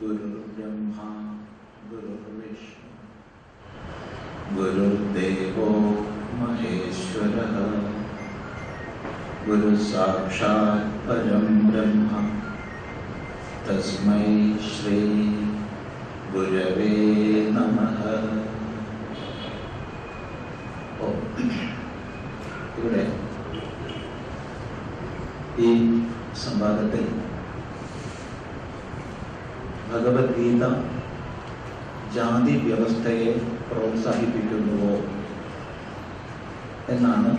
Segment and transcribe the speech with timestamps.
[0.00, 1.08] गुरुर्ब्रह्मा
[1.90, 2.92] गुरुर्विष्णु
[4.56, 5.68] गुरुर्देवो
[6.40, 7.56] महेश्वरः
[11.70, 12.10] ब्रह्म
[13.66, 14.24] तस्मै
[14.68, 15.02] श्री
[16.32, 16.94] गुरवे
[17.50, 18.33] नमः।
[30.14, 30.64] ഭഗവത്ഗീത
[32.14, 33.30] ജാതി വ്യവസ്ഥയെ
[33.68, 34.92] പ്രോത്സാഹിപ്പിക്കുന്നുവോ
[36.88, 37.30] എന്നാണ്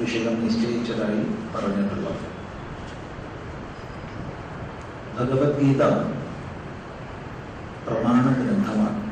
[0.00, 2.24] വിഷയം നിശ്ചയിച്ചതായി പറഞ്ഞിട്ടുള്ളത്.
[5.18, 5.82] ഭഗവത്ഗീത
[7.86, 9.02] പ്രമാണ ഗ്രന്ഥമാണ്.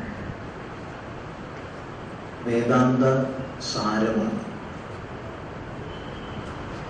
[2.46, 3.04] വേദാന്ത
[3.60, 4.40] സാരമാണ്.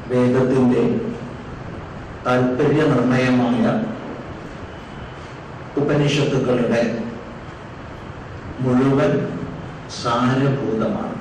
[0.09, 0.85] വേദത്തിന്റെ
[2.27, 3.96] താല്പര്യ നിർണയമായ
[5.97, 6.81] ഉപനിഷത്തുക്കളുടെ
[8.61, 9.13] മുഴുവൻ
[9.99, 11.15] സാരഭൂതമാണ്.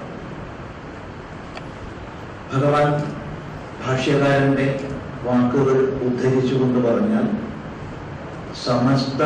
[2.52, 2.88] ഭഗവാൻ
[3.84, 4.66] ഭാഷ്യകാരന്റെ
[5.26, 7.26] വാക്കുകൾ ഉദ്ധരിച്ചുകൊണ്ട് പറഞ്ഞാൽ
[8.66, 9.22] സമസ്ത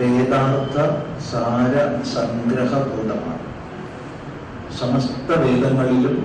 [0.00, 0.76] വേദാർത്ഥ
[1.30, 1.74] സാര
[2.14, 3.44] സംഗ്രഹഭൂതമാണ്.
[4.80, 6.18] സമസ്ത വേദങ്ങളിലും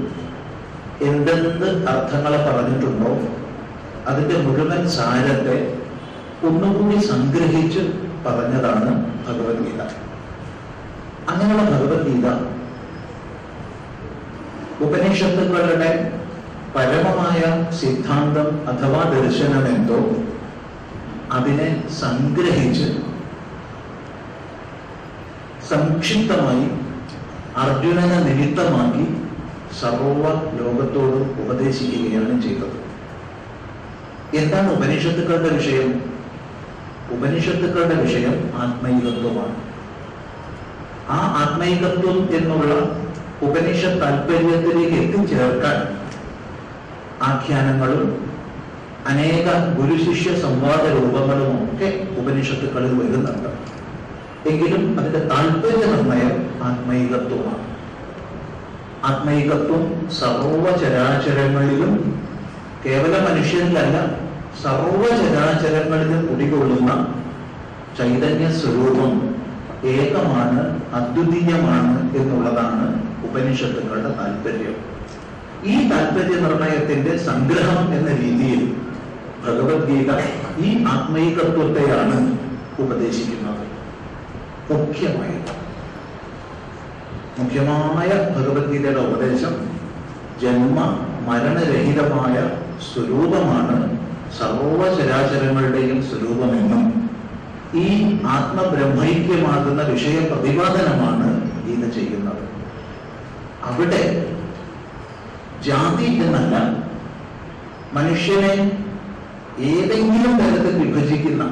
[1.12, 3.14] എന്തെന്ത് അർത്ഥങ്ങളെ പറഞ്ഞിട്ടുണ്ടോ
[4.10, 5.58] അതിന്റെ മുഴുവൻ സാരത്തെ
[6.48, 7.84] ഒന്നുകൂടി സംഗ്രഹിച്ച്
[8.26, 8.92] പറഞ്ഞതാണ്
[9.28, 9.82] ഭഗവത്ഗീത.
[11.32, 12.28] അങ്ങനെയുള്ള ഭഗവത്ഗീത
[14.86, 15.92] ഉപനിഷത്തുക്കളുടെ
[16.76, 17.42] പരമമായ
[17.80, 20.00] സിദ്ധാന്തം അഥവാ ദർശനം എന്തോ
[21.32, 21.70] അതിനെ
[22.02, 22.88] സംഗ്രഹിച്ച്
[25.70, 26.68] സംക്ഷിപ്തമായി
[27.64, 29.06] അർജുനനെ നിമിത്തമാക്കി
[29.80, 30.24] സർവ
[30.60, 32.78] ലോകത്തോടും ഉപദേശിക്കുകയാണ് ചെയ്തത്.
[34.40, 35.90] എന്താണ് ഉപനിഷത്തുക്കളുടെ വിഷയം?
[37.12, 39.56] ഉപനിഷത്തുക്കളുടെ വിഷയം ആത്മൈകത്വമാണ്.
[41.10, 42.74] ആ ആത്മൈകത്വം എന്നുള്ള
[43.42, 45.78] ഉപനിഷ താല്പര്യത്തിലേക്ക് എത്തിച്ചേർക്കാൻ
[47.22, 48.34] ആഖ്യാനങ്ങളും
[49.08, 49.48] അനേക
[49.78, 53.50] ഗുരുശിഷ്യ സംവാദ രൂപങ്ങളും ഒക്കെ ഉപനിഷത്തുക്കളിൽ വരുന്നുണ്ട്.
[54.50, 57.64] എങ്കിലും അതിന്റെ താല്പര്യ നിർണയം ആത്മൈകത്വമാണ്.
[59.04, 59.84] ആത്മൈകത്വം
[60.20, 61.94] സർവചരാചരങ്ങളിലും
[62.86, 64.27] കേവല മനുഷ്യരിലല്ല
[64.64, 66.92] സർവചരാചരങ്ങളിലും കുടികൊള്ളുന്ന
[67.98, 69.14] ചൈതന്യ സ്വരൂപം
[69.86, 70.62] ഏകമാണ്
[70.94, 72.86] അദ്വിതീയമാണ് എന്നുള്ളതാണ്
[73.24, 74.76] ഉപനിഷത്തുക്കളുടെ താല്പര്യം.
[75.64, 78.62] ഈ താല്പര്യ നിർണയത്തിന്റെ സംഗ്രഹം എന്ന രീതിയിൽ
[79.46, 80.12] ഭഗവത്ഗീത
[80.58, 82.38] ഈ ആത്മീകത്വത്തെയാണ്
[82.80, 83.64] ഉപദേശിക്കുന്നത്.
[84.70, 85.54] മുഖ്യമായത്.
[87.40, 89.54] മുഖ്യമായ ഭഗവത്ഗീതയുടെ ഉപദേശം
[90.42, 90.80] ജന്മ
[91.28, 92.36] മരണരഹിതമായ
[92.94, 93.97] സ്വരൂപമാണ്
[94.40, 96.84] സർവചരാചരങ്ങളുടെയും സ്വരൂപമെന്നും
[97.84, 97.88] ഈ
[98.36, 101.28] ആത്മബ്രഹ്മൈക്യമാകുന്ന വിഷയ പ്രതിപാദനമാണ്
[101.66, 102.44] ഗീത ചെയ്യുന്നത്.
[103.70, 104.04] അവിടെ
[105.68, 106.56] ജാതി എന്നല്ല
[107.98, 108.54] മനുഷ്യനെ
[109.72, 111.44] ഏതെങ്കിലും തരത്തിൽ വിഭജിക്കുന്ന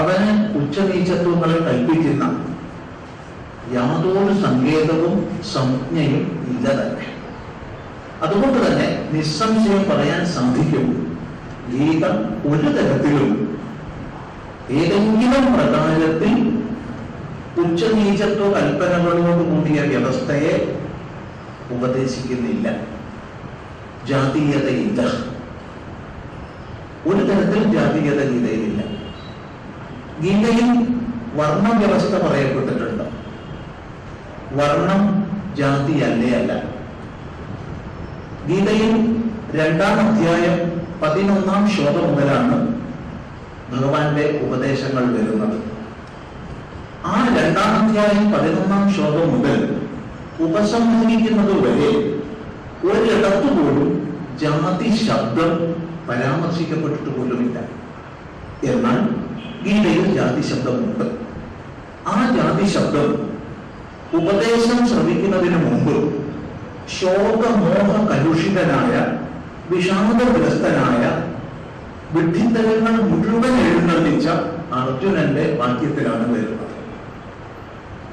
[0.00, 2.24] അവന് ഉച്ചനീചത്വങ്ങളെ കൽപ്പിക്കുന്ന
[3.74, 5.14] യാതൊരു സങ്കേതവും
[5.54, 7.06] സംജ്ഞയും ഇല്ല തന്നെ.
[8.24, 10.86] അതുകൊണ്ട് തന്നെ നിസ്സംശയം പറയാൻ സാധിക്കും.
[11.68, 12.04] ഗീത
[12.46, 13.58] ഒരു തരത്തിലും
[14.70, 16.60] ഏതെങ്കിലും പ്രകാരത്തിൽ
[17.60, 20.80] ഉച്ചനീചത്വ കൽപ്പനകളോട് കൂടിയ വ്യവസ്ഥയെ
[21.70, 22.68] ഉപദേശിക്കുന്നില്ല.
[24.06, 25.00] ജാതീയതയില്ല.
[27.06, 28.82] ഒരു തരത്തിൽ ജാതീയത ഗീതയിലില്ല.
[30.20, 30.86] ഗീതയിൽ
[31.34, 33.04] വർണവ്യവസ്ഥ പറയപ്പെട്ടിട്ടുണ്ട്.
[34.52, 35.02] വർണം
[35.54, 36.52] ജാതി അല്ലേ അല്ല.
[38.46, 38.92] ഗീതയിൽ
[39.54, 42.56] രണ്ടാം അധ്യായം പതിനൊന്നാം ശ്ലോകം മുതലാണ്
[43.72, 45.56] ഭഗവാന്റെ ഉപദേശങ്ങൾ വരുന്നത്.
[47.10, 49.60] ആ രണ്ടാം അധ്യായം പതിനൊന്നാം ശ്ലോകം മുതൽ
[50.46, 51.90] ഉപസംഹരിക്കുന്നത് വരെ
[52.88, 53.88] ഒരിടത്തു പോലും
[54.42, 55.52] ജാതി ശബ്ദം
[56.08, 57.58] പരാമർശിക്കപ്പെട്ടിട്ട് പോലുമില്ല.
[58.72, 58.98] എന്നാൽ
[59.64, 61.06] ഗീതയിൽ ജാതി ശബ്ദമുണ്ട്.
[62.12, 63.10] ആ ജാതി ശബ്ദം
[64.18, 65.96] ഉപദേശം ശ്രമിക്കുന്നതിന് മുമ്പ്
[66.98, 68.94] ശോകമോഹ കലുഷിതനായ
[69.70, 71.02] വിഷാദഗ്രസ്തനായ
[72.14, 74.26] വിഡ്ഢിത്തരങ്ങൾ മുഴുവൻ എഴുന്നള്ളിച്ച
[74.72, 76.66] അർജുനന്റെ വാക്യത്തിലാണ് വരുന്നത്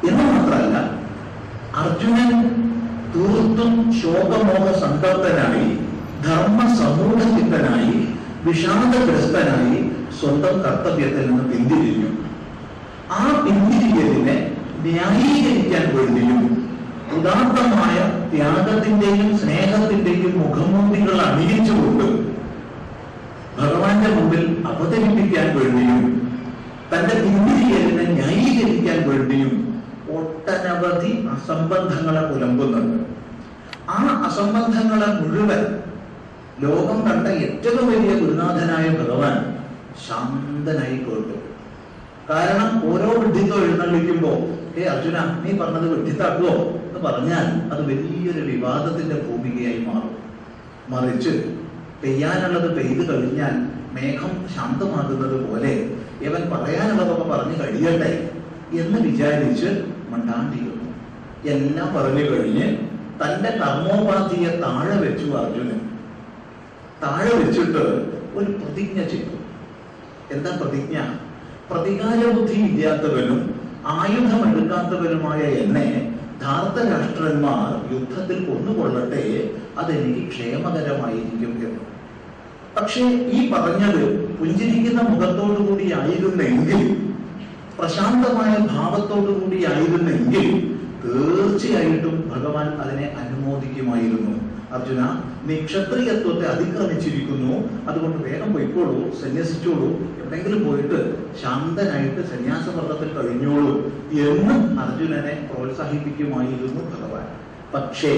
[0.09, 0.77] എന്ന് മാത്രമല്ല
[1.75, 2.31] അർജുനൻ
[3.13, 3.71] തീർത്തും
[4.01, 5.67] ശോകമോഹ സംതപ്തനായി
[6.23, 7.95] ധർമ്മ സമൂഹചിത്തനായി
[8.45, 9.77] വിഷാദഗ്രസ്തനായി
[10.19, 12.09] സ്വന്തം കർത്തവ്യത്തിൽ നിന്ന് പിന്തിരിഞ്ഞു.
[13.11, 14.35] ആ പിന്തിരിയലിനെ
[14.83, 16.41] ന്യായീകരിക്കാൻ വേണ്ടിയും
[17.15, 17.95] ഉദാത്തമായ
[18.31, 22.07] ത്യാഗത്തിന്റെയും സ്നേഹത്തിന്റെയും മുഖമൂർത്തികൾ അണിയിച്ചുകൊണ്ട്
[23.59, 26.03] ഭഗവാന്റെ മുമ്പിൽ അവതരിപ്പിക്കാൻ വേണ്ടിയും
[26.91, 29.53] തന്റെ പിന്തിരിയലിനെ ന്യായീകരിക്കാൻ വേണ്ടിയും
[30.17, 32.99] ഒട്ടനവധി അസംബന്ധങ്ങളെ പുലമ്പുന്നുണ്ട്.
[33.95, 35.61] ആ അസംബന്ധങ്ങളെ മുഴുവൻ
[36.63, 39.35] ലോകം കണ്ട ഏറ്റവും വലിയ ഗുരുനാഥനായ ഭഗവാൻ
[40.05, 41.35] ശാന്തനായി കേട്ടു.
[42.29, 44.31] കാരണം ഓരോ വിഡ്ഢിത്തം എഴുന്നള്ളിക്കുമ്പോ
[44.77, 46.53] ഏ അർജുന നീ പറഞ്ഞത് വെട്ടിത്താക്കുവോ
[46.87, 50.17] എന്ന് പറഞ്ഞാൽ അത് വലിയൊരു വിവാദത്തിന്റെ ഭൂമികയായി മാറും.
[50.89, 51.29] മറിച്ച്
[52.03, 53.55] പെയ്യാനുള്ളത് പെയ്തു കഴിഞ്ഞാൽ
[53.93, 55.71] മേഘം ശാന്തമാകുന്നത് പോലെ
[56.21, 58.11] ഇവൻ പറയാനുള്ളതൊക്കെ പറഞ്ഞു കഴിയട്ടെ
[58.73, 59.69] എന്ന് വിചാരിച്ച്
[60.09, 60.87] മണ്ടാണ്ടിരുന്നു.
[61.45, 62.77] എല്ലാം പറഞ്ഞു കഴിഞ്ഞ്
[63.21, 65.79] തന്റെ കർമ്മോപാധിയെ താഴെ വെച്ചു അർജുനൻ.
[67.03, 67.83] താഴെ വെച്ചിട്ട്
[68.35, 69.35] ഒരു പ്രതിജ്ഞ ചെയ്തു.
[70.31, 70.97] എന്താ പ്രതിജ്ഞ?
[71.71, 73.56] പ്രതികാര ബുദ്ധി ഇല്ലാത്തവനും
[73.95, 75.87] ആയുധമെടുക്കാത്തവനുമായ എന്നെ
[76.41, 79.23] ധാർത്തരാഷ്ട്രന്മാർ യുദ്ധത്തിൽ കൊന്നുകൊള്ളട്ടെ
[79.81, 81.83] അതെനിക്ക് ക്ഷേമകരമായിരിക്കും എന്ന്.
[82.77, 83.03] പക്ഷേ
[83.35, 84.03] ഈ പറഞ്ഞത്
[84.39, 86.81] പുഞ്ചിരിക്കുന്ന മുഖത്തോടു കൂടി ആയിരുന്നെങ്കിൽ
[87.77, 90.45] പ്രശാന്തമായ ഭാവത്തോടു കൂടി ആയിരുന്നെങ്കിൽ
[91.03, 94.33] തീർച്ചയായിട്ടും ഭഗവാൻ അതിനെ അനുമോദിക്കുമായിരുന്നു.
[94.75, 95.01] അർജുന
[95.47, 97.53] നീ ക്ഷത്രിയത്വത്തെ അതിക്രമിച്ചിരിക്കുന്നു
[97.89, 99.89] അതുകൊണ്ട് വേഗം പോയിക്കോളൂ സന്യസിച്ചോളൂ.
[100.21, 100.99] എവിടെങ്കിലും പോയിട്ട്
[101.41, 103.73] ശാന്തനായിട്ട് സന്യാസവ്രതത്തിൽ കഴിഞ്ഞോളൂ
[104.25, 107.27] എന്നും അർജുനനെ പ്രോത്സാഹിപ്പിക്കുമായിരുന്നു ഭഗവാൻ.
[107.73, 108.11] പക്ഷേ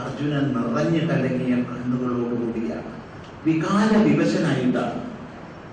[0.00, 2.90] അർജുനൻ നിറഞ്ഞു കലങ്ങിയ കണ്ണുകളോടുകൂടിയാണ്
[3.46, 4.98] വികാര വിവശനായിട്ടാണ്.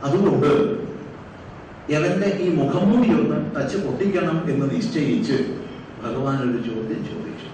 [0.03, 0.51] അതുകൊണ്ട്
[1.97, 5.37] എവന്റെ ഈ മുഖംമൂടി ഒന്ന് ടച്ച് പൊട്ടിക്കണം എന്ന് നിശ്ചയിച്ച്
[6.03, 7.47] ഭഗവാൻ ഒരു ചോദ്യം ചോദിച്ചു.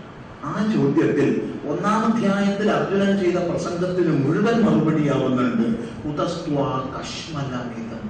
[0.46, 1.30] ആ ചോദ്യത്തിൽ
[1.68, 5.78] ഒന്നാം അധ്യായത്തിൽ അർജുനൻ ചെയ്ത പ്രസംഗത്തിന് മുഴുവൻ മറുപടിയാവുന്നുണ്ട്.
[6.08, 8.10] ഉതസ്ത്വാ കശ്മലമിതം.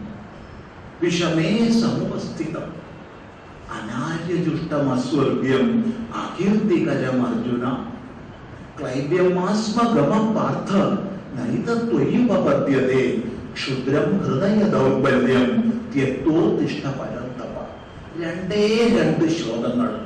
[1.03, 2.73] വിഷമേ സമുപസ്ഥിതം.
[3.71, 7.87] അനാര്യജുഷ്ടമസ്വർഗ്യം അകീർത്തികരം അർജുന.
[8.81, 10.73] ക്ലൈബ്യമാസ്മഗമം പാർത്ഥ
[11.39, 13.23] നൈതത്വയുപപദ്യത്തെ
[13.53, 17.55] ക്ഷുദ്രം ഹൃദയ ദൗർബല്യം ത്യക്തോത്തിഷ്ഠ പരന്തപ
[18.23, 20.05] രണ്ടേ രണ്ട് ശ്ലോകങ്ങൾ.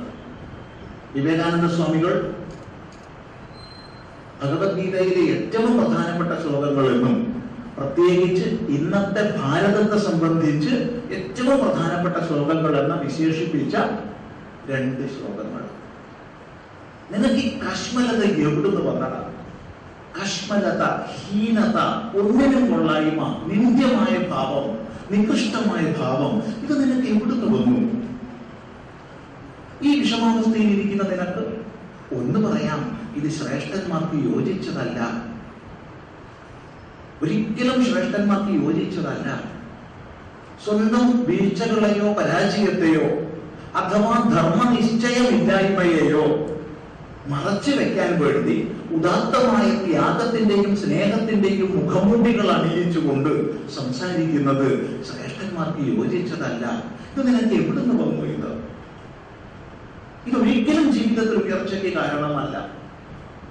[1.14, 2.34] വിവേകാനന്ദ സ്വാമികൾ
[4.40, 7.16] ഭഗവത്ഗീതയിലെ ഏറ്റവും പ്രധാനപ്പെട്ട ശ്ലോകങ്ങൾ എന്നും
[7.76, 8.46] പ്രത്യേകിച്ച്
[8.76, 10.72] ഇന്നത്തെ ഭാരതത്തെ സംബന്ധിച്ച്
[11.16, 13.74] ഏറ്റവും പ്രധാനപ്പെട്ട ശ്ലോകങ്ങൾ എന്ന് വിശേഷിപ്പിച്ച
[14.70, 15.62] രണ്ട് ശ്ലോകങ്ങൾ.
[17.12, 19.28] നിനക്ക് ഈ കശ്മലത എവിടുന്ന് വന്നതാണ്
[20.18, 20.82] കശ്മലത
[21.14, 21.78] ഹീനത
[22.20, 24.66] ഒന്നിനും കൊള്ളായ്മ നിന്ദ്യമായ ഭാവം
[25.12, 26.32] നികൃഷ്ടമായ ഭാവം
[26.64, 27.80] ഇത് നിനക്ക് എവിടുന്ന് വന്നു?
[29.82, 31.44] ഈ വിഷമാവസ്ഥയിൽ ഇരിക്കുന്ന നിനക്ക്
[32.18, 32.80] ഒന്ന് പറയാം.
[33.16, 35.22] ഇത് ശ്രേഷ്ഠന്മാർക്ക് യോജിച്ചതല്ല.
[37.22, 39.44] ഒരിക്കലും ശ്രേഷ്ഠന്മാർക്ക് യോജിച്ചതല്ല.
[40.64, 43.30] സ്വന്തം വീഴ്ചകളെയോ പരാജയത്തെയോ
[43.76, 46.48] അഥവാ ധർമ്മനിശ്ചയമില്ലായ്മയെയോ
[47.28, 56.82] മറച്ചു വെക്കാൻ വേണ്ടി ഉദാത്തമായ ത്യാഗത്തിന്റെയും സ്നേഹത്തിന്റെയും മുഖമൂടികൾ അണിയിച്ചുകൊണ്ട് സംസാരിക്കുന്നത് ശ്രേഷ്ഠന്മാർക്ക് യോജിച്ചതല്ല.
[57.12, 58.62] ഇത് നിനക്ക് എവിടുന്ന് വന്നു ഇത്?
[60.26, 62.79] ഇതൊരിക്കലും ജീവിതത്തിൽ ഉയർച്ചയ്ക്ക് കാരണമല്ല.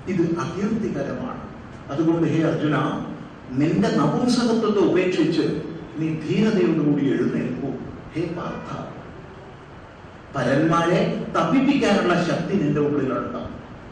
[0.08, 1.42] ഇത് അകീർത്തികരമാണ്
[1.92, 2.76] അതുകൊണ്ട് ഹേ അർജുന
[3.52, 5.46] നിന്റെ നപുംസകത്വത്തെ ഉപേക്ഷിച്ച്
[6.00, 7.70] നീ ധീരതയോടുകൂടി എഴുന്നേൽക്കൂ.
[8.16, 8.70] ഹേ പാർത്ഥ
[10.36, 11.00] പരന്മാരെ
[11.36, 13.40] തപ്പിപ്പിക്കാനുള്ള ശക്തി നിന്റെ ഉള്ളിലുണ്ട്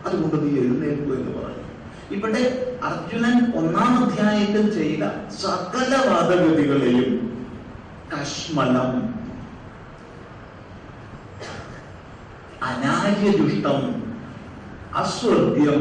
[0.06, 1.63] അതുകൊണ്ട് നീ എഴുന്നേൽക്കൂ എന്ന് പറഞ്ഞു.
[2.12, 2.42] ഇവിടെ
[2.83, 7.10] അർജുനൻ ഒന്നാം അധ്യായത്തിൽ ചെയ്ത സകല വാദഗതികളെയും
[8.12, 9.01] അനാര്യ
[12.62, 14.07] അനാര്യജുഷ്ടം
[14.96, 15.79] അസ്വർഗ്യം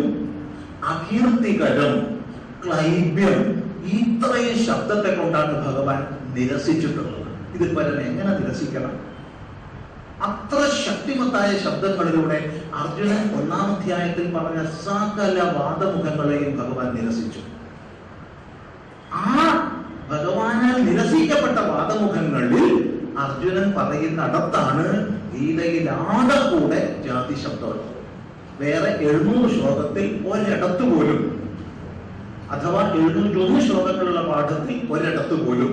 [0.85, 2.17] അകീർത്തികരം
[2.65, 3.39] ക്ലൈബ്യം
[3.87, 7.29] ഇത്രയും ശബ്ദത്തെ കൊണ്ടാണ് ഭഗവാൻ നിരസിച്ചിട്ടുള്ളത്.
[7.55, 9.17] ഇത് പലരും എങ്ങനെ നിരസിക്കണം?
[10.27, 17.41] അത്ര ശക്തിമത്തായ ശബ്ദങ്ങളിലൂടെ അർജുനൻ ഒന്നാം അധ്യായത്തിൽ പറഞ്ഞ സകല വാദമുഖങ്ങളെയും ഭഗവാൻ നിരസിച്ചു.
[19.13, 19.27] ആ
[20.11, 22.55] ഭഗവാനാൽ നിരസിക്കപ്പെട്ട വാദമുഖങ്ങളിൽ
[23.19, 24.87] അർജുനൻ പറയുന്നിടത്താണ്
[25.35, 27.96] ഗീതയിലാകെ കൂടെ ജാതി ശബ്ദമുള്ളത്
[28.61, 31.21] വേറെ എഴുന്നൂറ് ശ്ലോകത്തിൽ ഒരിടത്ത് പോലും
[32.55, 35.73] അഥവാ എഴുന്നൂറ്റൊന്ന് ശ്ലോകങ്ങളുള്ള പാഠത്തിൽ ഒരിടത്ത് പോലും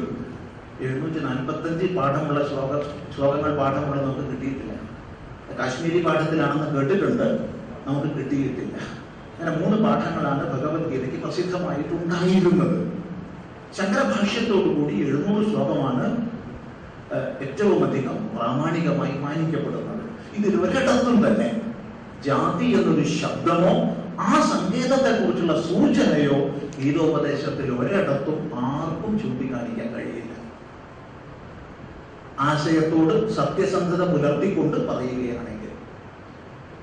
[0.86, 2.72] എഴുന്നൂറ്റി നാൽപ്പത്തഞ്ച് പാഠമുള്ള ശ്ലോക
[3.16, 4.74] ശ്ലോകങ്ങൾ പാഠമുള്ള നമുക്ക് കിട്ടിയിട്ടില്ല.
[5.60, 7.28] കാശ്മീരി പാഠത്തിലാണെന്ന് കേട്ടിട്ടുണ്ട്
[7.88, 8.76] നമുക്ക് കിട്ടിയിട്ടില്ല.
[9.34, 12.78] അങ്ങനെ മൂന്ന് പാഠങ്ങളാണ് ഭഗവത്ഗീതയ്ക്ക് പ്രസിദ്ധമായിട്ടുണ്ടായിരുന്നത്.
[13.78, 16.06] ശങ്കരഭാഷ്യത്തോടുകൂടി എഴുന്നൂറ് ശ്ലോകമാണ്
[17.46, 20.04] ഏറ്റവും അധികം പ്രാമാണികമായി മാനിക്കപ്പെടുന്നത്.
[20.38, 21.50] ഇതിൽ ഒരിടത്തും തന്നെ
[22.26, 26.36] ജാതി എന്നൊരു ശബ്ദമോ ആ സങ്കേതത്തെ കുറിച്ചുള്ള സൂചനയോ
[26.82, 30.34] ഗീതോപദേശത്തിൽ ഒരിടത്തും ആർക്കും ചൂണ്ടിക്കാണിക്കാൻ കഴിയില്ല.
[32.40, 35.72] ആശയത്തോട് സത്യസന്ധത പുലർത്തിക്കൊണ്ട് പറയുകയാണെങ്കിൽ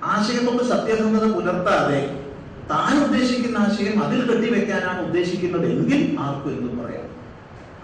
[0.05, 2.25] ആശയത്തോട് സത്യസന്ധത പുലർത്താതെ
[2.71, 7.11] താൻ ഉദ്ദേശിക്കുന്ന ആശയം അതിൽ കെട്ടിവെക്കാനാണ് ഉദ്ദേശിക്കുന്നത് എങ്കിൽ ആർക്കും എന്തും പറയാം.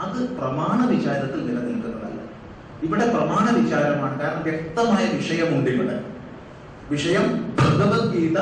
[0.00, 2.20] അത് പ്രമാണ വിചാരത്തിൽ നിലനിൽക്കുന്നതല്ല.
[2.82, 4.20] ഇവിടെ പ്രമാണ വിചാരമാണ്.
[4.20, 6.15] കാരണം വ്യക്തമായ വിഷയമുണ്ട് ഇവിടെ.
[6.90, 8.38] വിഷയം ഭഗവത്ഗീത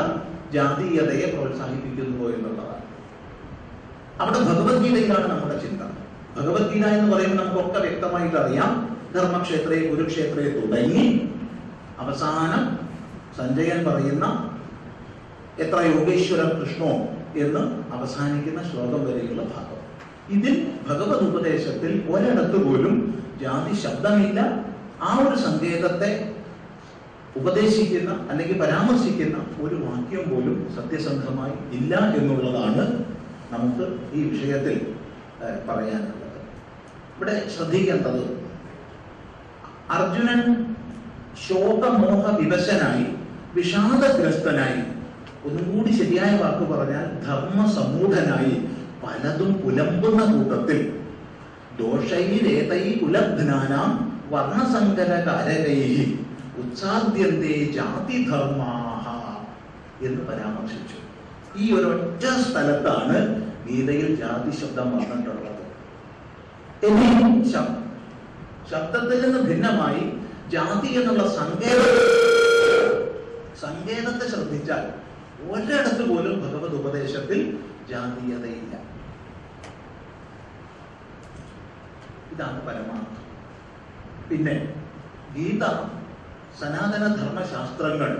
[0.52, 2.82] ജാതീയതയെ പ്രോത്സാഹിപ്പിക്കുന്നു എന്നുള്ളതാണ്.
[4.20, 5.80] അവിടെ ഭഗവത്ഗീതയിലാണ് നമ്മുടെ ചിന്ത.
[6.38, 8.98] ഭഗവത്ഗീത എന്ന് പറയുമ്പോൾ നമുക്കൊക്കെ വ്യക്തമായിട്ട് അറിയാം.
[9.14, 11.30] ധർമ്മക്ഷേത്രയെ കുരുക്ഷേത്രയെ തുടങ്ങി
[11.98, 12.78] അവസാനം
[13.38, 14.50] സഞ്ജയൻ പറയുന്ന
[15.58, 16.92] എത്ര യോഗേശ്വരം കൃഷ്ണോ
[17.36, 19.80] എന്ന് അവസാനിക്കുന്ന ശ്ലോകം വരെയുള്ള ഭാഗം.
[20.30, 24.40] ഇതിൽ ഭഗവത് ഉപദേശത്തിൽ ഒരിടത്ത് പോലും ജാതി ശബ്ദമില്ല.
[25.02, 26.33] ആ ഒരു സങ്കേതത്തെ
[27.36, 32.84] ഉപദേശിക്കുന്ന അല്ലെങ്കിൽ പരാമർശിക്കുന്ന ഒരു വാക്യം പോലും സത്യസന്ധമായി ഇല്ല എന്നുള്ളതാണ്
[33.52, 34.76] നമുക്ക് ഈ വിഷയത്തിൽ
[35.68, 36.38] പറയാനുള്ളത്.
[37.16, 38.22] ഇവിടെ ശ്രദ്ധിക്കേണ്ടത്
[39.90, 40.40] അർജുനൻ
[41.46, 43.06] ശോകമോഹ വിവശനായി
[43.54, 44.82] വിഷാദഗ്രസ്തനായി
[45.46, 48.54] ഒന്നും കൂടി ശരിയായ വാക്ക് പറഞ്ഞാൽ ധർമ്മസമൂഢനായി
[49.02, 50.78] പലതും പുലമ്പുന്ന കൂട്ടത്തിൽ
[51.78, 53.90] ദോഷൈരേതൈ കുലജ്ഞാനാം
[54.30, 55.80] വർണസങ്കരകാരകൈ
[56.60, 59.04] ഉത്സാദ്യന്തേ ജാതിധർമാഹ
[60.06, 60.98] എന്ന് പരാമർശിച്ചു.
[61.56, 63.18] ഈ ഒരൊറ്റ സ്ഥലത്താണ്
[63.68, 65.50] ഗീതയിൽ ജാതി ശബ്ദം വന്നിട്ടുള്ളത്.
[68.72, 70.04] ശബ്ദത്തിൽ നിന്ന് ഭിന്നമായി
[70.52, 71.82] ജാതി എന്നുള്ള സങ്കേത
[73.64, 74.84] സങ്കേതത്തെ ശ്രദ്ധിച്ചാൽ
[75.52, 77.40] ഒരിടത്ത് പോലും ഭഗവത് ഉപദേശത്തിൽ
[77.90, 78.74] ജാതീയതയില്ല.
[82.32, 83.24] ഇതാണ് പരമാർത്ഥം.
[84.30, 84.54] പിന്നെ
[85.36, 85.64] ഗീത
[86.60, 88.10] സനാതന ധർമ്മശാസ്ത്രങ്ങൾ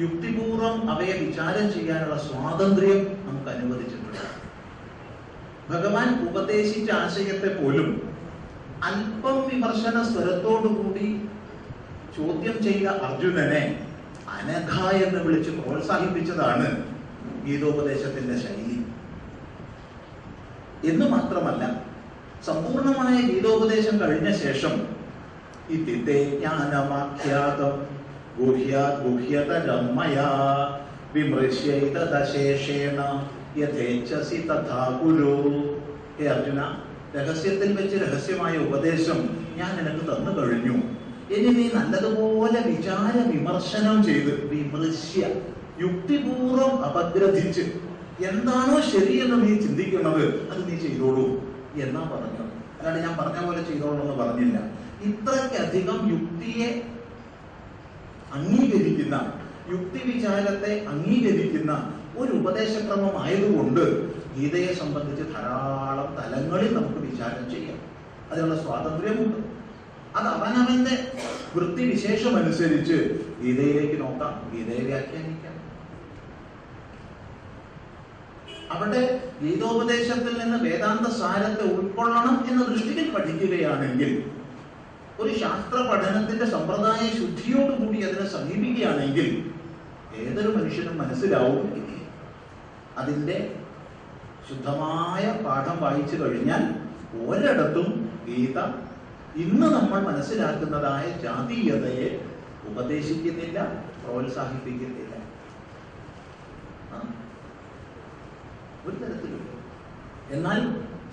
[0.00, 4.22] യുക്തിപൂർവം അവയെ വിചാരം ചെയ്യാനുള്ള സ്വാതന്ത്ര്യം നമുക്ക് അനുവദിച്ചിട്ടുണ്ട്
[5.68, 7.88] ഭഗവാൻ ഉപദേശിച്ച ആശയത്തെ പോലും
[8.82, 11.06] അല്പം വിമർശന സ്വരത്തോടുകൂടി
[12.16, 13.62] ചോദ്യം ചെയ്ത അർജുനനെ
[14.34, 14.72] അനഘ
[15.04, 16.66] എന്ന് വിളിച്ച് പ്രോത്സാഹിപ്പിച്ചതാണ്
[17.46, 18.76] ഗീതോപദേശത്തിന്റെ ശൈലി.
[20.84, 21.64] എന്ന് മാത്രമല്ല
[22.46, 24.74] സമ്പൂർണമായ ഗീതോപദേശം കഴിഞ്ഞ ശേഷം
[25.72, 27.76] ജ്ഞാനമാഖ്യാതം
[28.38, 30.28] ഗുഹ്യതരം മയാ
[31.14, 32.98] വിമൃശ്യൈതദശേഷേണ
[33.60, 35.32] യഥേച്ഛസി തഥാ കുരു
[36.16, 36.60] ഹേ അർജുന
[37.16, 39.18] രഹസ്യത്തിൽ വെച്ച് രഹസ്യമായ ഉപദേശം
[39.58, 40.76] ഞാൻ നിനക്ക് തന്നു കഴിഞ്ഞു.
[41.34, 45.22] ഇനി നീ നല്ലതുപോലെ വിചാര വിമർശനം ചെയ്ത് വിമൃശ്യ
[45.84, 47.64] യുക്തിപൂർവം അപഗ്രഥിച്ച്
[48.30, 51.26] എന്താണോ ശരിയെന്ന് നീ ചിന്തിക്കുന്നത് അത് നീ ചെയ്തോളൂ
[51.84, 52.44] എന്നാ പറഞ്ഞത്.
[52.78, 54.58] അല്ലാണ്ട് ഞാൻ പറഞ്ഞ പോലെ ചെയ്തോളൂ എന്ന് പറഞ്ഞില്ല.
[55.04, 56.82] ഇത്രയ്ക്കധികം യുക്തിയെ
[58.32, 59.32] അംഗീകരിക്കുന്ന
[59.70, 67.78] യുക്തി വിചാരത്തെ അംഗീകരിക്കുന്ന ഒരു ഉപദേശക്രമം ആയതുകൊണ്ട് ഗീതയെ സംബന്ധിച്ച് ധാരാളം തലങ്ങളിൽ നമുക്ക് വിചാരം ചെയ്യാം.
[68.32, 69.38] അതിനുള്ള സ്വാതന്ത്ര്യമുണ്ട്.
[70.16, 71.12] അത് അവനവന്റെ
[71.56, 75.54] വൃത്തിവിശേഷം അനുസരിച്ച് ഗീതയിലേക്ക് നോക്കാം ഗീതയെ വ്യാഖ്യാനിക്കാം.
[78.70, 84.33] അവിടെ ഗീതോപദേശത്തിൽ നിന്ന് വേദാന്ത സാരത്തെ ഉൾക്കൊള്ളണം എന്ന ദൃഷ്ടിയിൽ പഠിക്കുകയാണെങ്കിൽ
[85.20, 89.28] ഒരു ശാസ്ത്ര പഠനത്തിന്റെ സമ്പ്രദായ ശുദ്ധിയോടുകൂടി അതിനെ സമീപിക്കുകയാണെങ്കിൽ
[90.18, 91.66] ഏതൊരു മനുഷ്യനും മനസ്സിലാവും
[92.96, 93.36] അതിന്റെ
[94.48, 96.62] ശുദ്ധമായ പാഠം വായിച്ചു കഴിഞ്ഞാൽ
[97.26, 97.88] ഒരിടത്തും
[98.26, 98.58] ഗീത
[99.36, 102.08] ഇന്ന് നമ്മൾ മനസ്സിലാക്കുന്നതായ ജാതീയതയെ
[102.68, 103.58] ഉപദേശിക്കുന്നില്ല
[104.02, 105.00] പ്രോത്സാഹിപ്പിക്കുന്നില്ല.
[108.84, 109.42] ഒരു തരത്തിലും
[110.30, 110.60] എന്നാൽ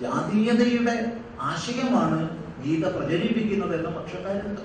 [0.02, 0.94] ജാതീയതയുടെ
[1.42, 2.20] ആശയമാണ്
[2.64, 4.64] ഗീത പ്രചരിപ്പിക്കുന്നത് എന്ന പക്ഷക്കാരുണ്ട്.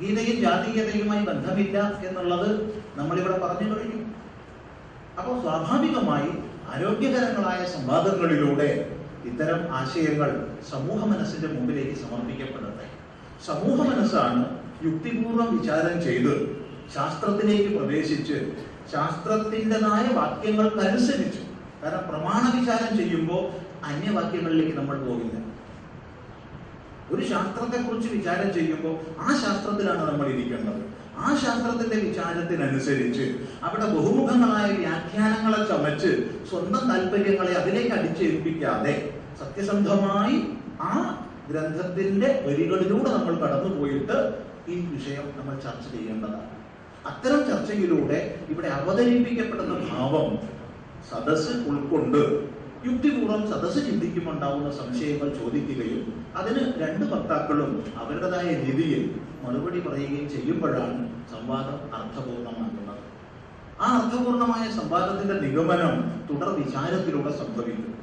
[0.00, 2.50] ഗീതയും ജാതീയതയുമായി ബന്ധമില്ല എന്നുള്ളത്
[2.98, 4.02] നമ്മളിവിടെ പറഞ്ഞു കഴിഞ്ഞു.
[5.18, 6.30] അപ്പോൾ സ്വാഭാവികമായി
[6.72, 8.70] ആരോഗ്യകരങ്ങളായ സംവാദങ്ങളിലൂടെ
[9.28, 10.30] ഇത്തരം ആശയങ്ങൾ
[10.70, 12.86] സമൂഹ മനസ്സിന്റെ മുമ്പിലേക്ക് സമർപ്പിക്കപ്പെടട്ടെ
[13.48, 14.42] സമൂഹ മനസ്സാണ്
[14.86, 16.34] യുക്തിപൂർവം വിചാരം ചെയ്ത്
[16.94, 18.36] ശാസ്ത്രത്തിലേക്ക് പ്രവേശിച്ച്
[18.92, 21.42] ശാസ്ത്രത്തിന്റെതായ വാക്യങ്ങൾക്കനുസരിച്ച്
[21.82, 23.42] കാരണം പ്രമാണ വിചാരം ചെയ്യുമ്പോൾ
[23.88, 25.36] അന്യവാക്യങ്ങളിലേക്ക് നമ്മൾ പോകില്ല.
[27.14, 30.80] ഒരു ശാസ്ത്രത്തെ കുറിച്ച് വിചാരം ചെയ്യുമ്പോൾ ആ ശാസ്ത്രത്തിലാണ് നമ്മൾ ഇരിക്കേണ്ടത്.
[31.18, 33.24] ആ ശാസ്ത്രത്തിന്റെ വിചാരത്തിനനുസരിച്ച്
[33.62, 36.10] അവിടെ ബഹുമുഖങ്ങളായ വ്യാഖ്യാനങ്ങളെ ചമച്ച്
[36.50, 38.92] സ്വന്തം താല്പര്യങ്ങളെ അതിലേക്ക് അടിച്ചേൽപ്പിക്കാതെ
[39.40, 40.36] സത്യസന്ധമായി
[40.80, 40.92] ആ
[41.50, 44.16] ഗ്രന്ഥത്തിന്റെ വരികളിലൂടെ നമ്മൾ കടന്നു പോയിട്ട്
[44.68, 46.48] ഈ വിഷയം നമ്മൾ ചർച്ച ചെയ്യേണ്ടതാണ്.
[47.06, 48.18] അത്തരം ചർച്ചയിലൂടെ
[48.50, 50.28] ഇവിടെ അവതരിപ്പിക്കപ്പെടുന്ന ഭാവം
[51.10, 52.22] സദസ് ഉൾക്കൊണ്ട്
[52.86, 56.02] യുക്തിപൂർവം സദസ് ചിന്തിക്കുമുണ്ടാവുന്ന സംശയങ്ങൾ ചോദിക്കുകയും
[56.36, 59.02] അതിന് രണ്ട് വക്താക്കളും അവരുടേതായ രീതിയിൽ
[59.44, 60.96] മറുപടി പറയുകയും ചെയ്യുമ്പോഴാണ്
[61.32, 63.02] സംവാദം അർത്ഥപൂർണമാകുന്നത്.
[63.80, 65.94] ആ അർത്ഥപൂർണമായ സംവാദത്തിന്റെ നിഗമനം
[66.30, 67.94] തുടർ വിചാരത്തിലൂടെ സംഭവിക്കും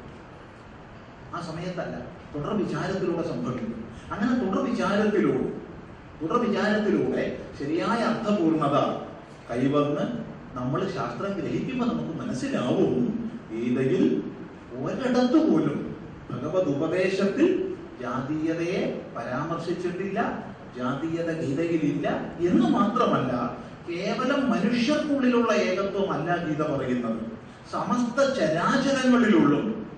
[1.34, 1.96] ആ സമയത്തല്ല
[2.36, 3.72] തുടർ വിചാരത്തിലൂടെ സംഭവിക്കും
[4.12, 5.50] അങ്ങനെ തുടർ വിചാരത്തിലൂടെ
[6.22, 7.24] തുടർ വിചാരത്തിലൂടെ
[7.60, 8.77] ശരിയായ അർത്ഥപൂർണത
[9.51, 10.05] കൈവന്ന്
[10.55, 12.94] നമ്മൾ ശാസ്ത്രം ഗ്രഹിക്കുമ്പോൾ നമുക്ക് മനസ്സിലാവും
[13.51, 14.03] ഗീതയിൽ
[14.77, 15.77] ഒരിടത്തു പോലും
[16.29, 17.48] ഭഗവത് ഉപദേശത്തിൽ
[18.06, 20.20] ജാതീയതയെ പരാമർശിച്ചിട്ടില്ല
[20.78, 22.08] ജാതീയത ഗീതയിലില്ല
[22.40, 23.32] എന്ന് മാത്രമല്ല
[23.90, 27.20] കേവലം മനുഷ്യർക്കുള്ളിലുള്ള ഏകത്വമല്ല ഗീത പറയുന്നത്.
[27.72, 29.90] സമസ്ത ചരാചരങ്ങളിലുള്ളും.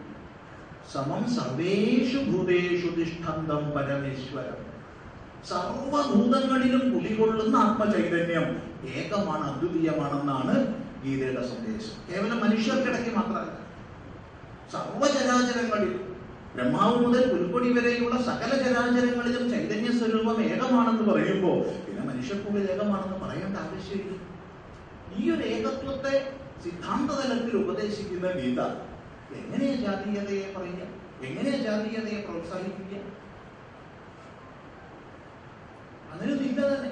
[0.94, 4.60] സമം സർവേഷു ഭൂതേഷു തിഷ്ഠന്തം പരമേശ്വരം.
[5.50, 8.46] സർവഭൂതങ്ങളിലും കുലികൊള്ളുന്ന ആത്മചൈതന്യം
[8.90, 10.56] ഏകമാണ് അദ്വിതീയമാണെന്നാണ്
[11.04, 11.96] ഗീതയുടെ സന്ദേശം.
[12.10, 13.54] കേവലം മനുഷ്യർക്കിടയ്ക്ക് മാത്രമല്ല
[14.72, 16.07] സർവചരാചരങ്ങളിൽ
[16.58, 24.16] ബ്രഹ്മാവ് മുതൽ പുൽക്കൊടി വരെയുള്ള സകല ചരാചരങ്ങളിലും ചൈതന്യ സ്വരൂപം ഏകമാണെന്ന് പറയുമ്പോൾ പിന്നെ മനുഷ്യക്കൂടെ ഏകമാണെന്ന് പറയേണ്ട ആവശ്യമില്ല.
[25.18, 26.14] ഈ ഒരു ഏകത്വത്തെ
[26.64, 28.60] സിദ്ധാന്ത തലത്തിൽ ഉപദേശിക്കുന്ന ഗീത
[29.40, 30.84] എങ്ങനെയാ ജാതീയതയെ പറയുക?
[31.28, 33.04] എങ്ങനെയാ ജാതീയതയെ പ്രോത്സാഹിപ്പിക്കുക?
[36.14, 36.92] അതിന് ഇല്ല തന്നെ.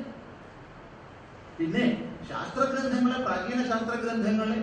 [1.57, 1.83] പിന്നെ
[2.29, 4.57] ശാസ്ത്രഗ്രന്ഥങ്ങളെ പ്രാചീന ശാസ്ത്രഗ്രന്ഥങ്ങളെ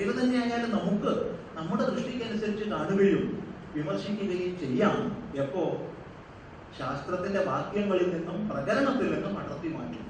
[0.00, 1.12] ഏത് തന്നെയായാലും നമുക്ക്
[1.58, 3.24] നമ്മുടെ ദൃഷ്ടിക്കനുസരിച്ച് കാണുകയും
[3.78, 4.96] വിമർശിക്കുകയും ചെയ്യാം.
[5.36, 5.62] എപ്പോ?
[6.78, 10.08] ശാസ്ത്രത്തിന്റെ വാക്യങ്ങളിൽ നിന്നും പ്രകരണത്തിൽ നിന്നും അടർത്തി മാറ്റും.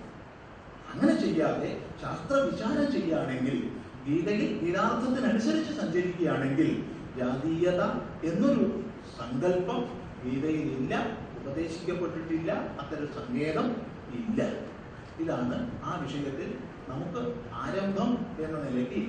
[0.94, 3.70] അങ്ങനെ ചെയ്യാതെ ശാസ്ത്ര വിചാരം ചെയ്യുകയാണെങ്കിൽ
[4.08, 6.84] ഗീതയിൽ ഗീതാർത്ഥത്തിനനുസരിച്ച് സഞ്ചരിക്കുകയാണെങ്കിൽ
[7.18, 7.82] ജാതീയത
[8.26, 8.82] എന്നൊരു
[9.18, 9.80] സങ്കല്പം
[10.24, 13.66] ഗീതയിൽ ഇല്ല ഉപദേശിക്കപ്പെട്ടിട്ടില്ല അത്തരം സങ്കേതം
[14.14, 14.42] ഇല്ല.
[15.20, 16.58] ഇതാണ് ആ വിഷയത്തിൽ
[16.88, 19.02] നമുക്ക് ആരംഭം എന്ന നിലയ്ക്ക്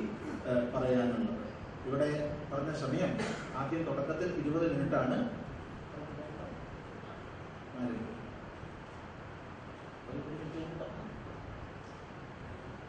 [0.75, 1.39] പറയാനുള്ളത്.
[1.85, 3.11] ഇവിടെ പറഞ്ഞ സമയം
[3.61, 5.17] ആദ്യം തുടക്കത്തിൽ ഇരുപത് മിനിറ്റാണ്.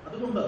[0.09, 0.43] അതുകൊണ്ട്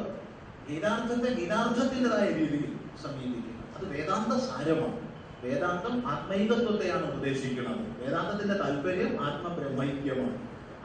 [0.69, 2.71] ഗീതാർത്ഥത്തെ ഗീതാർത്ഥത്തിന്റെതായ രീതിയിൽ
[3.03, 4.99] സമീപിക്കുക അത് വേദാന്ത സാരമാണ്.
[5.45, 10.37] വേദാന്തം ആത്മൈകത്വത്തെയാണ് ഉപദേശിക്കുന്നത് വേദാന്തത്തിന്റെ താല്പര്യം ആത്മബ്രഹ്മൈക്യമാണ്.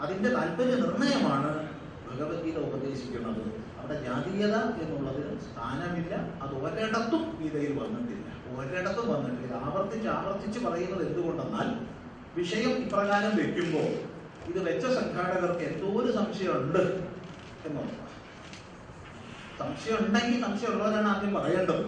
[0.04, 1.52] അതിന്റെ താല്പര്യ നിർണയമാണ്
[2.08, 3.44] ഭഗവത്ഗീത ഉപദേശിക്കുന്നത്.
[3.88, 6.13] അവിടെ ജാതീയത എന്നുള്ളതിന് സ്ഥാനമില്ല.
[6.15, 8.27] അത് ഒരിടത്തും ഗീതയിൽ വന്നിട്ടില്ല.
[8.58, 9.53] ഒരിടത്തും വന്നിട്ടില്ല.
[9.56, 11.67] ആവർത്തിച്ച് ആവർത്തിച്ച് പറയുന്നത് എന്തുകൊണ്ടെന്നാൽ
[12.36, 13.88] വിഷയം ഇപ്രകാരം വെക്കുമ്പോൾ
[14.50, 16.80] ഇത് വെച്ച സംഘാടകർക്ക് എന്തോ ഒരു സംശയമുണ്ട്
[17.65, 18.12] എന്നുള്ളതാണ്.
[19.60, 21.84] സംശയം ഉണ്ടെങ്കിൽ സംശയമുള്ളവരാണ് ആദ്യം പറയേണ്ടത്.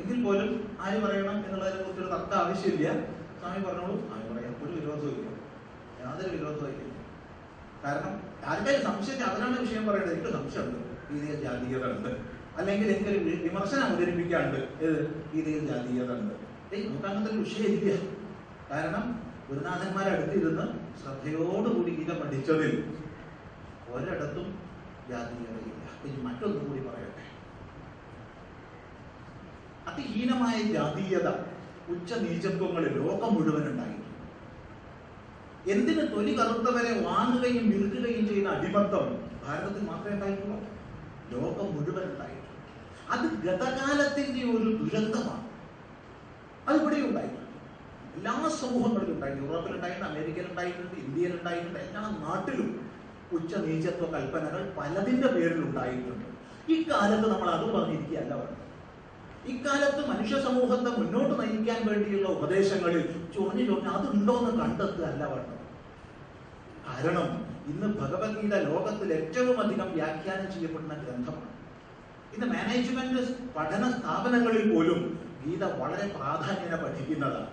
[0.00, 2.92] എങ്കിൽ പോലും ആര് പറയണം എന്നുള്ളതിനെ കുറിച്ചൊരു തർക്ക ആവശ്യമില്ല.
[3.40, 3.96] സ്വാമി പറഞ്ഞോളൂ.
[4.14, 4.54] ആര് പറയാം.
[4.62, 5.28] ഒരു വിരോധവും ഇല്ല.
[6.00, 6.94] യാതൊരു വിരോധവും ഇല്ല.
[7.84, 10.14] കാരണം ആരുടെ സംശയം അതിനാണ് വിഷയം പറയേണ്ടത്.
[10.14, 10.87] എനിക്ക് സംശയമുണ്ട്.
[11.08, 12.10] ഗീതയിൽ ജാതീയത ഉണ്ട്
[12.58, 15.02] അല്ലെങ്കിൽ എനിക്കൊരു വിമർശനം അവതരിപ്പിക്കാണ്ട് ഏത്?
[15.70, 16.34] ജാതീയത ഉണ്ട്
[16.86, 17.92] നമുക്ക് അങ്ങനത്തെ ഒരു വിഷയമില്ല
[18.70, 19.04] കാരണം
[19.48, 20.64] ഗുരുനാഥന്മാരെ അടുത്തിരുന്ന്
[21.02, 22.72] ശ്രദ്ധയോടുകൂടി ഗീത പഠിച്ചതിൽ
[23.92, 24.48] ഒരിടത്തും
[25.10, 25.84] ജാതീയതയില്ല.
[26.06, 27.22] ഇനി മറ്റൊന്നും കൂടി പറയട്ടെ.
[29.90, 31.28] അതിഹീനമായ ജാതീയത
[31.94, 34.04] ഉച്ച നീചത്വങ്ങളിൽ ലോകം മുഴുവൻ ഉണ്ടായിരുന്നു
[35.74, 39.06] എന്തിന് തൊലി കറുത്തവരെ വാങ്ങുകയും വിൽക്കുകയും ചെയ്യുന്ന അടിമത്തം
[39.44, 40.58] ഭാരതത്തിൽ മാത്രമേ ഉണ്ടായിട്ടുള്ളൂ?
[41.32, 42.54] ലോകം മുഴുവൻ ഉണ്ടായിട്ടുണ്ട്
[43.14, 45.44] അത് ഗതകാലത്തിന്റെ ഒരു ദുരന്തമാണ്.
[46.68, 47.44] അത് ഇവിടെ ഉണ്ടായിട്ടുണ്ട്.
[48.16, 49.44] എല്ലാ സമൂഹങ്ങളിലും ഉണ്ടായിട്ടുണ്ട്.
[49.46, 52.68] യൂറോപ്പിൽ ഉണ്ടായിട്ടുണ്ട് അമേരിക്കയിൽ ഉണ്ടായിട്ടുണ്ട് ഇന്ത്യയിൽ ഉണ്ടായിട്ടുണ്ട് എല്ലാ നാട്ടിലും
[53.36, 56.26] ഉച്ച നീചത്വ കൽപ്പനകൾ പലതിന്റെ പേരിൽ ഉണ്ടായിട്ടുണ്ട്.
[56.74, 58.64] ഇക്കാലത്ത് നമ്മൾ അത് പറഞ്ഞിരിക്കുകയല്ല പറഞ്ഞത്
[59.52, 65.64] ഇക്കാലത്ത് മനുഷ്യ സമൂഹത്തെ മുന്നോട്ട് നയിക്കാൻ വേണ്ടിയുള്ള ഉപദേശങ്ങളിൽ ചൊറിഞ്ഞു ചൊറിഞ്ഞ് കണ്ടെത്തുക കണ്ടെത്തുകയല്ല പറഞ്ഞത്
[66.88, 67.28] കാരണം
[67.68, 71.58] ഇന്ന് ഭഗവത്ഗീത ലോകത്തിൽ ഏറ്റവും അധികം വ്യാഖ്യാനം ചെയ്യപ്പെടുന്ന ഗ്രന്ഥമാണ്.
[72.34, 77.46] ഇന്ന് മാനേജ്മെന്റ് പഠന സ്ഥാപനങ്ങളിൽ പോലും ഗീത വളരെ പ്രാധാന്യന പഠിക്കുന്നതാണ്.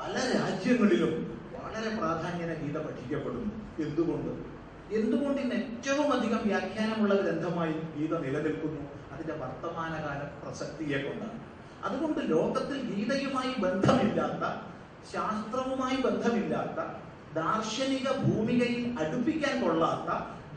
[0.00, 3.82] പല രാജ്യങ്ങളിലും വളരെ പ്രാധാന്യന ഗീത പഠിക്കപ്പെടുന്നു.
[3.88, 4.52] എന്തുകൊണ്ട്?
[4.94, 8.80] എന്തുകൊണ്ട് ഇന്ന് ഏറ്റവും അധികം വ്യാഖ്യാനമുള്ള ഗ്രന്ഥമായി ഗീത നിലനിൽക്കുന്നു?
[9.12, 11.40] അതിന്റെ വർത്തമാനകാല പ്രസക്തിയെ കൊണ്ടാണ്.
[11.84, 14.66] അതുകൊണ്ട് ലോകത്തിൽ ഗീതയുമായി ബന്ധമില്ലാത്ത
[15.12, 17.01] ശാസ്ത്രവുമായി ബന്ധമില്ലാത്ത
[17.36, 20.08] ദാർശനിക ഭൂമികയിൽ അടുപ്പിക്കാൻ കൊള്ളാത്ത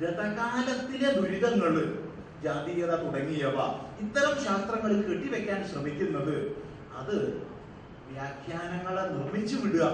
[0.01, 1.75] ഗതകാലത്തിലെ ദുരിതങ്ങൾ
[2.43, 3.57] ജാതീയത തുടങ്ങിയവ
[4.03, 6.35] ഇത്തരം ശാസ്ത്രങ്ങൾ കെട്ടിവെക്കാൻ ശ്രമിക്കുന്നത്
[6.99, 7.15] അത്
[8.09, 9.85] വ്യാഖ്യാനങ്ങളെ നിർമ്മിച്ചു വിടുക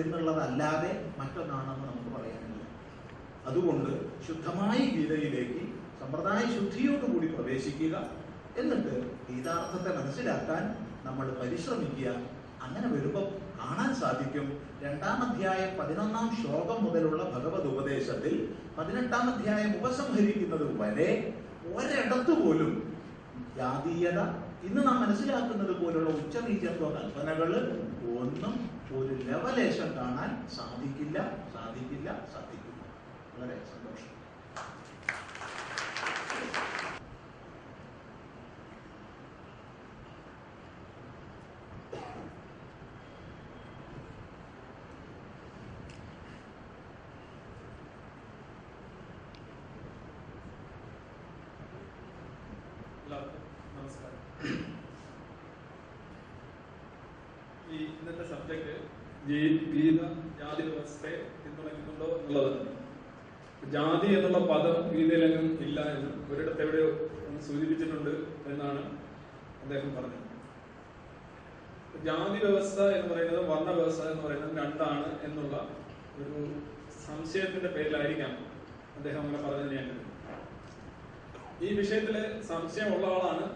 [0.00, 2.62] എന്നുള്ളതല്ലാതെ മറ്റൊന്നാണെന്ന് നമുക്ക് പറയാനില്ല.
[3.50, 3.92] അതുകൊണ്ട്
[4.26, 5.62] ശുദ്ധമായി ഗീതയിലേക്ക്
[6.00, 7.94] സമ്പ്രദായ ശുദ്ധിയോടുകൂടി പ്രവേശിക്കുക
[8.60, 8.94] എന്നിട്ട്
[9.28, 10.62] ഗീതാർത്ഥത്തെ മനസ്സിലാക്കാൻ
[11.06, 12.08] നമ്മൾ പരിശ്രമിക്കുക.
[12.66, 13.26] അങ്ങനെ വരുമ്പോൾ
[13.58, 14.46] കാണാൻ സാധിക്കും.
[14.84, 18.34] രണ്ടാം അധ്യായം പതിനൊന്നാം ശ്ലോകം മുതലുള്ള ഭഗവത് ഉപദേശത്തിൽ
[18.78, 21.10] പതിനെട്ടാം അധ്യായം ഉപസംഹരിക്കുന്നത് വരെ
[21.76, 22.72] ഒരിടത്തു പോലും
[23.58, 24.20] ജാതീയത
[24.68, 27.50] ഇന്ന് നാം മനസ്സിലാക്കുന്നത് പോലുള്ള ഉച്ചനീചത്വ കൽപ്പനകൾ
[28.18, 28.54] ഒന്നും
[28.98, 31.18] ഒരു ലവലേശം കാണാൻ സാധിക്കില്ല
[31.54, 32.82] സാധിക്കില്ല സാധിക്കില്ല.
[33.34, 34.14] വളരെ സന്തോഷം
[53.02, 53.42] എല്ലാവർക്കും
[53.76, 54.50] നമസ്കാരം ഈ
[57.72, 58.74] ഈ ഇന്നത്തെ സബ്ജക്ട്
[59.28, 60.00] ഗീത
[60.40, 62.52] ജാതി വ്യവസ്ഥയെ പിന്തുണയ്ക്കുന്നുണ്ടോ എന്നുള്ളത്.
[63.74, 66.88] ജാതി എന്നുള്ള പദം ഗീതയിലെങ്ങും ഇല്ല എന്ന് ഒരിടത്ത് എവിടെയോ
[67.46, 68.12] സൂചിപ്പിച്ചിട്ടുണ്ട്
[68.50, 68.82] എന്നാണ്
[69.64, 70.24] അദ്ദേഹം പറഞ്ഞത്.
[72.06, 75.54] ജാതി വ്യവസ്ഥ എന്ന് പറയുന്നത് വർണ വ്യവസ്ഥ എന്ന് പറയുന്നത് രണ്ടാണ് എന്നുള്ള
[76.20, 76.38] ഒരു
[77.06, 78.32] സംശയത്തിന്റെ പേരിലായിരിക്കാം
[78.98, 79.88] അദ്ദേഹം അങ്ങനെ പറഞ്ഞത് ഞാൻ
[81.66, 82.16] ഈ വിഷയത്തിൽ
[82.50, 83.46] സംശയമുള്ള ആളാണ്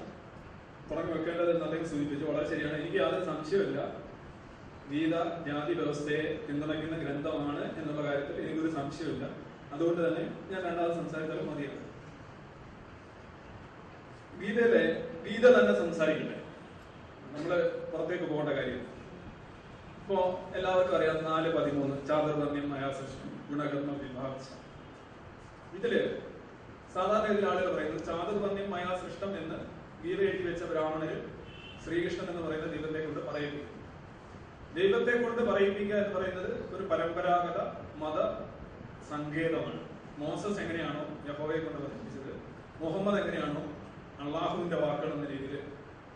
[0.88, 2.24] തുടങ്ങി വെക്കേണ്ടത് എന്ന് അദ്ദേഹം സൂചിപ്പിച്ചു.
[2.30, 2.76] വളരെ ശരിയാണ്.
[2.80, 3.80] എനിക്ക് യാതൊരു സംശയമില്ല
[4.90, 5.14] ഗീത
[5.47, 9.25] ജാതി വ്യവസ്ഥയെ പിന്തുണയ്ക്കുന്ന ഗ്രന്ഥമാണ് എന്നുള്ള കാര്യത്തിൽ എനിക്കൊരു സംശയമില്ല
[9.75, 11.81] അതുകൊണ്ട് തന്നെ ഞാൻ രണ്ടാമത് സംസാരിച്ചാലും മതിയാണ്
[14.40, 14.83] ഗീതയിലെ
[15.25, 16.38] ഗീത തന്നെ സംസാരിക്കട്ടെ.
[17.33, 17.51] നമ്മൾ
[17.90, 18.81] പുറത്തേക്ക് പോകേണ്ട കാര്യം.
[20.01, 20.16] ഇപ്പോ
[20.55, 24.33] എല്ലാവർക്കും അറിയാം നാല് പതിമൂന്ന് ചാതുർവർണ്യം മയാസൃഷ്ടം ഗുണകർമ്മ വിഭാഗ
[25.79, 25.92] ഇതിൽ
[26.95, 29.59] സാധാരണ ഇതിൽ ആളുകൾ പറയുന്നത് ചാതുർവർണ്യം മയാസൃഷ്ടം എന്ന്
[30.03, 31.16] ഗീത എഴുതി വെച്ച ബ്രാഹ്മണര്
[31.85, 33.79] ശ്രീകൃഷ്ണൻ എന്ന് പറയുന്ന ദൈവത്തെ കൊണ്ട് പറയിപ്പിക്കും
[34.76, 37.58] ദൈവത്തെ കൊണ്ട് പറയിപ്പിക്കുക എന്ന് പറയുന്നത് ഒരു പരമ്പരാഗത
[38.02, 38.18] മത
[39.11, 39.80] സങ്കേതമാണ്.
[40.20, 42.32] മോസസ് എങ്ങനെയാണോ യഹോവയെ കൊണ്ട് പറയിപ്പിച്ചത്?
[42.82, 43.62] മുഹമ്മദ് എങ്ങനെയാണോ
[44.22, 45.54] അള്ളാഹുവിന്റെ വാക്കുകൾ എന്ന രീതിയിൽ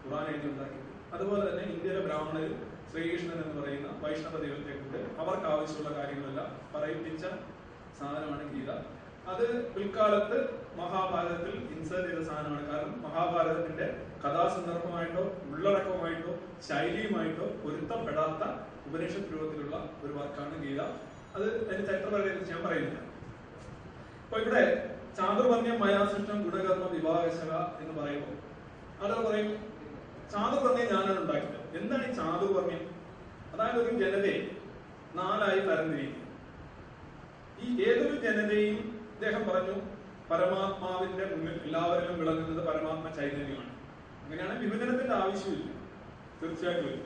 [0.02, 0.80] ഖുറാൻ എഴുതി ഉണ്ടാക്കി
[1.14, 2.44] അതുപോലെ തന്നെ ഇന്ത്യയിലെ ബ്രാഹ്മണർ
[2.90, 7.24] ശ്രീകൃഷ്ണൻ എന്ന് പറയുന്ന വൈഷ്ണവ ദൈവത്തെ കൊണ്ട് അവർക്ക് ആവശ്യമുള്ള കാര്യങ്ങളെല്ലാം പറയിപ്പിച്ച
[7.98, 8.70] സാധനമാണ് ഗീത.
[9.30, 10.38] അത് പിൽക്കാലത്ത്
[10.80, 12.66] മഹാഭാരതത്തിൽ ഇൻസേർട്ട് ചെയ്ത സാധനമാണ്.
[12.70, 13.86] കാരണം മഹാഭാരതത്തിന്റെ
[14.24, 16.32] കഥാസന്ദർഭമായിട്ടോ ഉള്ളടക്കമായിട്ടോ
[16.68, 18.42] ശൈലിയുമായിട്ടോ പൊരുത്തപ്പെടാത്ത
[18.88, 20.80] ഉപനിഷത്ത് രൂപത്തിലുള്ള ഒരു വർക്കാണ് ഗീത.
[21.36, 22.98] അത് അതിന്റെ ചരിത്രപരതയെ ഞാൻ പറയുന്നില്ല.
[24.24, 24.62] അപ്പൊ ഇവിടെ
[25.18, 28.34] ചാതുർവർണ്യം മയാസൃഷ്ടം ഗുണകർമ്മ വിവാഹശക എന്ന് പറയുമ്പോൾ
[29.02, 29.50] അത് പറയും?
[30.32, 31.76] ചാതുർവർണ്യം ഞാനാണ് ഉണ്ടാക്കിയത്.
[31.78, 32.82] എന്താണ് ഈ ചാതുർവർണ്യം
[33.54, 34.38] അതായത് ഒരു ജനതയെ
[35.14, 36.22] നാലായി തരംതിരിക്കുക.
[37.64, 39.74] ഈ ഏതൊരു ജനതയും ഇദ്ദേഹം പറഞ്ഞു
[40.30, 43.72] പരമാത്മാവിന്റെ മുന്നിൽ എല്ലാവരിലും വിളങ്ങുന്നത് പരമാത്മ ചൈതന്യമാണ്.
[44.22, 45.68] അങ്ങനെയാണ് വിഭജനത്തിന്റെ ആവശ്യമില്ല.
[46.40, 46.96] തീർച്ചയായിട്ടും.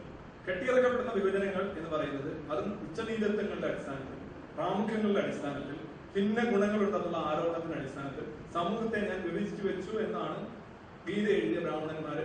[0.46, 4.16] കെട്ടിയിറക്കപ്പെടുന്ന വിഭജനങ്ങൾ എന്ന് പറയുന്നത് അതും ഉച്ചനീചത്വങ്ങളുടെ അടിസ്ഥാനത്തിൽ
[4.57, 5.77] പ്രാമുഖ്യങ്ങളുടെ അടിസ്ഥാനത്തിൽ
[6.14, 10.38] ഭിന്ന ഗുണങ്ങളുണ്ടെന്നുള്ള ആരോപണത്തിന്റെ അടിസ്ഥാനത്തിൽ സമൂഹത്തെ ഞാൻ വിഭജിച്ചു വെച്ചു എന്നാണ്
[11.07, 12.25] ഗീത എഴുതിയ ബ്രാഹ്മണന്മാര്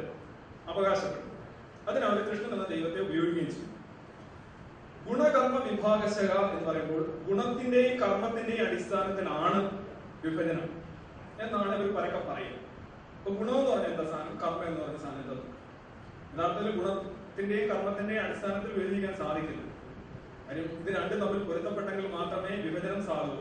[0.68, 1.32] അവകാശപ്പെട്ടത്
[1.90, 3.72] അതിനവർ കൃഷ്ണൻ എന്ന ദൈവത്തെ ഉപയോഗിക്കുകയും ചെയ്തു
[5.08, 9.60] ഗുണകർമ്മ വിഭാഗശക എന്ന് പറയുമ്പോൾ ഗുണത്തിന്റെയും കർമ്മത്തിന്റെയും അടിസ്ഥാനത്തിലാണ്
[10.24, 10.68] വിഭജനം
[11.44, 12.62] എന്നാണ് ഇവർ പരക്കെ പറയുന്നത്.
[13.18, 14.36] അപ്പൊ ഗുണം എന്ന് പറഞ്ഞ എന്താ സാധനം?
[14.44, 15.36] കർമ്മം എന്ന് പറഞ്ഞ സാധനം എന്താ?
[16.34, 19.64] യഥാർത്ഥത്തിൽ ഗുണത്തിന്റെയും കർമ്മത്തിന്റെയും അടിസ്ഥാനത്തിൽ വിഭജിക്കാൻ സാധിക്കില്ല.
[20.48, 23.38] കാര്യം ഇത് രണ്ടും തമ്മിൽ പൊരുത്തപ്പെട്ടെങ്കിൽ മാത്രമേ വിഭജനം സാധൂ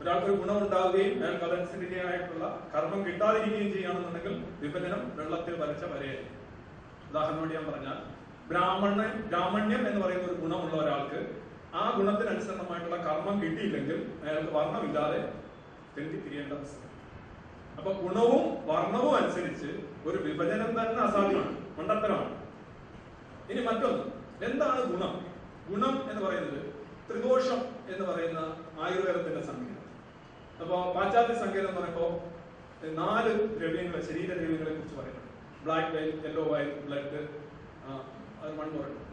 [0.00, 6.12] ഒരാൾക്കൊരു ഗുണം ഉണ്ടാവുകയും അയാൾക്ക് അതനുസരിച്ചായിട്ടുള്ള കർമ്മം കിട്ടാതിരിക്കുകയും ചെയ്യുകയാണെന്നുണ്ടെങ്കിൽ വിഭജനം വെള്ളത്തിൽ വരച്ച വരെ
[7.08, 7.98] ഉദാഹരണം ഞാൻ പറഞ്ഞാൽ
[8.50, 11.20] ബ്രാഹ്മണൻ ബ്രാഹ്മണ്യം എന്ന് പറയുന്ന ഒരു ഗുണമുള്ള ഒരാൾക്ക്
[11.74, 15.20] ആ ഗുണത്തിനനുസരണമായിട്ടുള്ള കർമ്മം കിട്ടിയില്ലെങ്കിൽ അയാൾക്ക് വർണമില്ലാതെ
[15.94, 16.78] തെറ്റി തിരിയേണ്ട അവസ്ഥ
[17.78, 19.68] അപ്പൊ ഗുണവും വർണവും അനുസരിച്ച്
[20.06, 22.34] ഒരു വിഭജനം തന്നെ അസാധ്യമാണ് മണ്ടത്തരമാണ്
[23.50, 24.02] ഇനി മറ്റൊന്ന്
[24.46, 25.12] എന്താണ് ഗുണം?
[25.68, 26.60] ഗുണം എന്ന് പറയുന്നത്
[27.08, 27.60] ത്രിദോഷം
[27.90, 28.40] എന്ന് പറയുന്ന
[28.82, 29.76] ആയുർവേദത്തിന്റെ സംഗീതം
[30.60, 32.10] അപ്പോ പാശ്ചാത്യ സംഗീതം എന്ന് പറയുമ്പോൾ
[32.98, 35.26] നാല് ദ്രവ്യങ്ങളെ ശരീര ദ്രവ്യങ്ങളെ കുറിച്ച് പറയുന്നത്
[35.64, 37.20] black bile yellow bile blood
[38.42, 39.06] അത് മണ്ണ് പറയും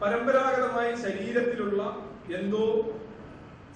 [0.00, 1.82] പരമ്പരാഗതമായി ശരീരത്തിലുള്ള
[2.38, 2.64] എന്തോ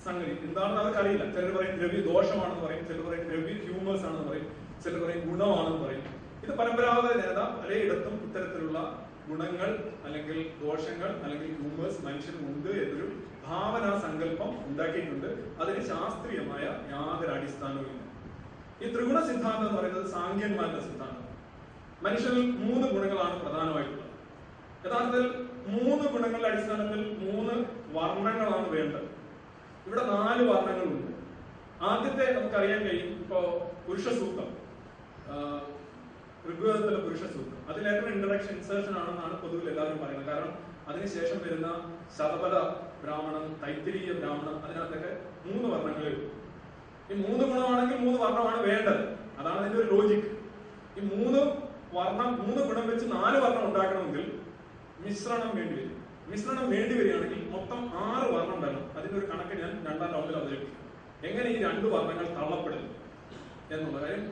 [0.04, 0.32] സംഗതി.
[0.46, 1.24] എന്താണെന്ന് അവർക്ക് അറിയില്ല.
[1.34, 4.48] ചിലർ പറയും ദ്രവ്യ ദോഷമാണെന്ന് പറയും ചിലർ പറയും ദ്രവ്യ ഹ്യൂമേഴ്സ് ആണെന്ന് പറയും
[4.84, 6.04] ചിലർ പറയും ഗുണമാണെന്ന് പറയും.
[6.44, 8.78] ഇത് പരമ്പരാഗത ജനത പലയിടത്തും ഇത്തരത്തിലുള്ള
[9.28, 9.70] ഗുണങ്ങൾ
[10.06, 13.06] അല്ലെങ്കിൽ ദോഷങ്ങൾ അല്ലെങ്കിൽ ഹ്യൂമേഴ്സ് മനുഷ്യനുണ്ട് എന്നൊരു
[13.46, 15.30] ഭാവനാ സങ്കല്പം ഉണ്ടാക്കിയിട്ടുണ്ട്.
[15.62, 18.00] അതിന് ശാസ്ത്രീയമായ യാതൊരു അടിസ്ഥാനവും
[18.82, 21.20] ഈ ത്രിഗുണ സിദ്ധാന്തം എന്ന് പറയുന്നത് സാങ്കേന്മാരുടെ സിദ്ധാന്തം.
[22.06, 24.03] മനുഷ്യനിൽ മൂന്ന് ഗുണങ്ങളാണ് പ്രധാനമായിട്ടുള്ളത്.
[24.84, 25.26] യഥാർത്ഥത്തിൽ
[25.66, 27.54] മൂന്ന് ഗുണങ്ങളുടെ അടിസ്ഥാനത്തിൽ മൂന്ന്
[27.96, 29.06] വർണങ്ങളാണ് വേണ്ടത്.
[29.86, 31.10] ഇവിടെ നാല് വർണങ്ങളുണ്ട്.
[31.82, 33.40] ആദ്യത്തെ നമുക്കറിയാൻ കഴിയും ഇപ്പോ
[33.86, 34.50] പുരുഷ സൂക്തം
[35.30, 35.34] ആ,
[36.48, 40.28] ഋഗ്വേദത്തിലെ പുരുഷ സൂക്തം അതിൽ ഇൻട്രഡക്ഷൻ ഇൻസേർഷൻ ആണെന്നാണ് പൊതുവിൽ എല്ലാവരും പറയുന്നത്.
[40.28, 40.52] കാരണം
[40.88, 41.68] അതിനുശേഷം വരുന്ന
[42.18, 42.54] ശതപല
[43.02, 45.12] ബ്രാഹ്മണം തൈത്തിരീയ ബ്രാഹ്മണം അതിനകത്തൊക്കെ
[45.46, 46.28] മൂന്ന് വർണങ്ങളേ ഉള്ളൂ.
[47.10, 49.02] ഈ മൂന്ന് ഗുണമാണെങ്കിൽ മൂന്ന് വർണമാണ് വേണ്ടത്.
[49.38, 50.28] അതാണ് അതിന്റെ ഒരു ലോജിക്
[50.98, 51.40] ഈ മൂന്ന്
[51.96, 54.43] വർണം മൂന്ന് ഗുണം വെച്ച് നാല് വർണം ഉണ്ടാക്കണമെങ്കിൽ
[55.04, 55.94] മിശ്രണം വേണ്ടി വരും.
[56.30, 58.84] മിശ്രണം വേണ്ടി വരികയാണെങ്കിൽ മൊത്തം ആറ് വർണം വേണം.
[58.96, 60.80] അതിന്റെ ഒരു കണക്ക് ഞാൻ രണ്ടാം റൗണ്ടിൽ അവതരിപ്പിക്കും.
[61.28, 62.90] എങ്ങനെ ഈ രണ്ട് വർണങ്ങൾ തള്ളപ്പെടുന്നു
[63.74, 64.24] എന്നുള്ള കാര്യം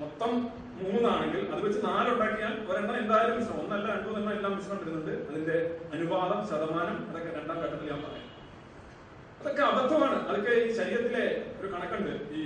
[0.00, 0.32] മൊത്തം
[0.80, 5.14] മൂന്നാണെങ്കിൽ അത് വെച്ച് നാലുണ്ടാക്കിയാൽ ഒരെണ്ണം എന്തായാലും മിശ്രം ഒന്നല്ല രണ്ടു എണ്ണം എല്ലാം മിശ്രം വരുന്നുണ്ട്.
[5.30, 5.56] അതിന്റെ
[5.94, 8.26] അനുപാതം ശതമാനം അതൊക്കെ രണ്ടാം ഘട്ടത്തിൽ ഞാൻ പറയാം.
[9.40, 10.18] അതൊക്കെ അബദ്ധമാണ്.
[10.28, 11.24] അതൊക്കെ ഈ ശരീരത്തിലെ
[11.60, 12.12] ഒരു കണക്കുണ്ട്.
[12.40, 12.42] ഈ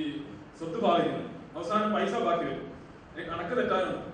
[0.58, 2.66] സ്വത്ത് ബാധിക്കുന്നത് അവസാനം പൈസ ബാക്കി വരും.
[3.30, 4.06] കണക്ക് തെറ്റാനുണ്ട്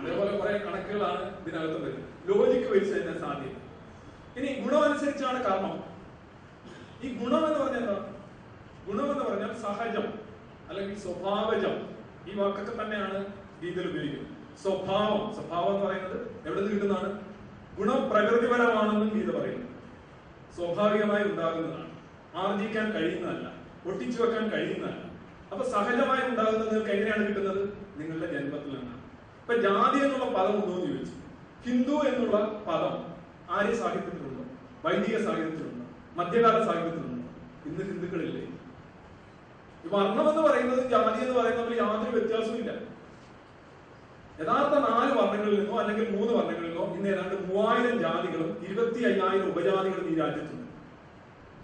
[0.00, 2.08] അതേപോലെ കുറെ കണക്കുകളാണ് ഇതിനകത്ത് വരുന്നത്.
[2.28, 3.56] ലോജിക്ക് വെച്ച് തന്നെ സാധ്യത.
[4.36, 5.76] ഇനി ഗുണം അനുസരിച്ചാണ് കർമ്മം.
[7.04, 7.96] ഈ ഗുണം എന്ന് പറഞ്ഞാൽ എന്താ?
[8.86, 10.06] ഗുണം എന്ന് പറഞ്ഞാൽ സഹജം
[10.68, 11.74] അല്ലെങ്കിൽ സ്വഭാവജം.
[12.28, 13.18] ഈ വാക്കൊക്കെ തന്നെയാണ്
[13.62, 14.28] ഗീതയിൽ ഉപയോഗിക്കുന്നത്.
[14.62, 15.34] സ്വഭാവം.
[15.34, 17.10] സ്വഭാവം എന്ന് പറയുന്നത് എവിടെ നിന്ന് കിട്ടുന്നതാണ്?
[17.78, 19.68] ഗുണം പ്രകൃതിപരമാണെന്നും ഗീത പറയുന്നു.
[20.56, 21.88] സ്വാഭാവികമായി ഉണ്ടാകുന്നതാണ്.
[22.36, 23.46] ആർജിക്കാൻ കഴിയുന്നതല്ല.
[23.86, 25.02] ഒട്ടിച്ചു വെക്കാൻ കഴിയുന്നതല്ല.
[25.52, 27.62] അപ്പൊ സഹജമായി ഉണ്ടാകുന്നത് നിങ്ങൾക്ക് എങ്ങനെയാണ് കിട്ടുന്നത്?
[27.96, 29.00] നിങ്ങളുടെ ജന്മത്തിൽ നിന്നാണ്
[29.40, 31.16] ഇപ്പൊ ജാതി എന്നുള്ള പദം ഉണ്ടോ എന്ന് ചോദിച്ചു.
[31.66, 33.12] ഹിന്ദു എന്നുള്ള പദം
[33.50, 34.44] ആര്യ സാഹിത്യത്തിലുണ്ടോ
[34.84, 37.28] വൈദിക സാഹിത്യത്തിലുണ്ടോ മധ്യകാല സാഹിത്യത്തിലുണ്ടോ.
[37.68, 38.46] ഇന്ന് ഹിന്ദുക്കളില്ലേ?
[39.86, 42.70] വർണം എന്ന് പറയുന്നത് ജാതി എന്ന് പറയുന്നത് യാതൊരു വ്യത്യാസവും ഇല്ല.
[44.40, 50.08] യഥാർത്ഥ നാല് വർണങ്ങളിൽ നിന്നോ അല്ലെങ്കിൽ മൂന്ന് വർണങ്ങളിൽ നിന്നോ ഇന്ന് ഏതാണ്ട് മൂവായിരം ജാതികളും ഇരുപത്തി അയ്യായിരം ഉപജാതികളും
[50.08, 50.62] ഈ രാജ്യത്തുണ്ട്.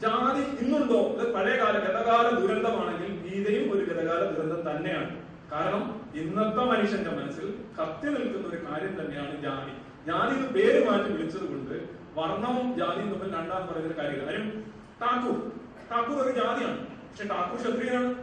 [0.01, 0.95] ജാതി ഇന്നുണ്ടോ?
[0.95, 5.23] ഇത് പഴയകാല ഗതകാല ദുരന്തമാണെങ്കിൽ ഗീതയും ഒരു ഗതകാല ദുരന്തം തന്നെയാണ്.
[5.53, 9.88] കാരണം ഇന്നത്തെ മനുഷ്യന്റെ മനസ്സിൽ കത്തി നിൽക്കുന്ന ഒരു കാര്യം തന്നെയാണ് ജാതി.
[10.15, 14.65] എന്ന് പേര് മാറ്റി വിളിച്ചത് കൊണ്ട് വർണവും ജാതിയും തമ്മിൽ രണ്ടാം പറയുന്ന കാര്യങ്ങൾ കാര്യം
[15.03, 15.53] താക്കൂർ
[15.91, 16.87] ഠാക്കൂർ ഒരു ജാതിയാണ്.
[16.87, 18.15] പക്ഷെ താക്കൂർ ക്ഷത്രിയനാണ്.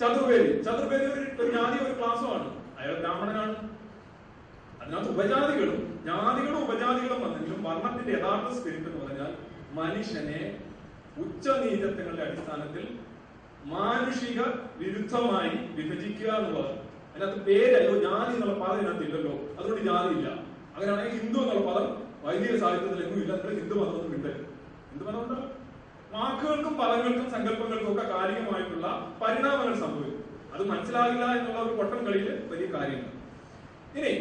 [0.00, 0.62] ചതുർവേദി.
[0.62, 2.64] ചതുർവേദി ഒരു ഒരു ജാതി ഒരു ക്ലാസ്സുമാണ്.
[2.78, 3.76] അയാൾ ബ്രാഹ്മണനാണ്.
[4.82, 9.34] അതിനകത്ത് ഉപജാതികളും ജാതികളും ഉപജാതികളും വന്നെങ്കിലും വർണത്തിന്റെ യഥാർത്ഥ സ്പിരിറ്റ് എന്ന് പറഞ്ഞാൽ
[9.72, 10.58] മനുഷ്യനെ
[11.18, 12.98] ഉച്ചനീചത്വങ്ങളുടെ അടിസ്ഥാനത്തിൽ
[13.64, 14.42] മാനുഷിക
[14.76, 16.78] വിരുദ്ധമായി വിഭജിക്കുക എന്നുള്ളതാണ്.
[17.14, 19.32] അതിനകത്ത് പേരല്ലോ ജാതി എന്നുള്ള പദം ഇല്ലല്ലോ.
[19.58, 20.45] അതുകൊണ്ട് ജാതി ഇല്ല.
[20.76, 21.86] അങ്ങനെയാണെങ്കിൽ ഹിന്ദു എന്നുള്ള പദം
[22.24, 23.32] വൈദിക സാഹിത്യത്തിൽ ഇല്ല.
[23.34, 24.32] നിങ്ങൾ ഹിന്ദു മതം ഒന്നും വിട്ടേ
[24.90, 25.46] ഹിന്ദു മതം ഉണ്ടല്ലോ?
[26.14, 28.86] വാക്കുകൾക്കും പദങ്ങൾക്കും സങ്കല്പങ്ങൾക്കും ഒക്കെ കാലികമായിട്ടുള്ള
[29.22, 30.22] പരിണാമങ്ങൾ സംഭവിക്കും.
[30.54, 33.12] അത് മനസ്സിലാകില്ല എന്നുള്ള ഒരു പൊട്ടം കളിയിൽ വലിയ കാര്യങ്ങൾ
[33.98, 34.12] ഇനി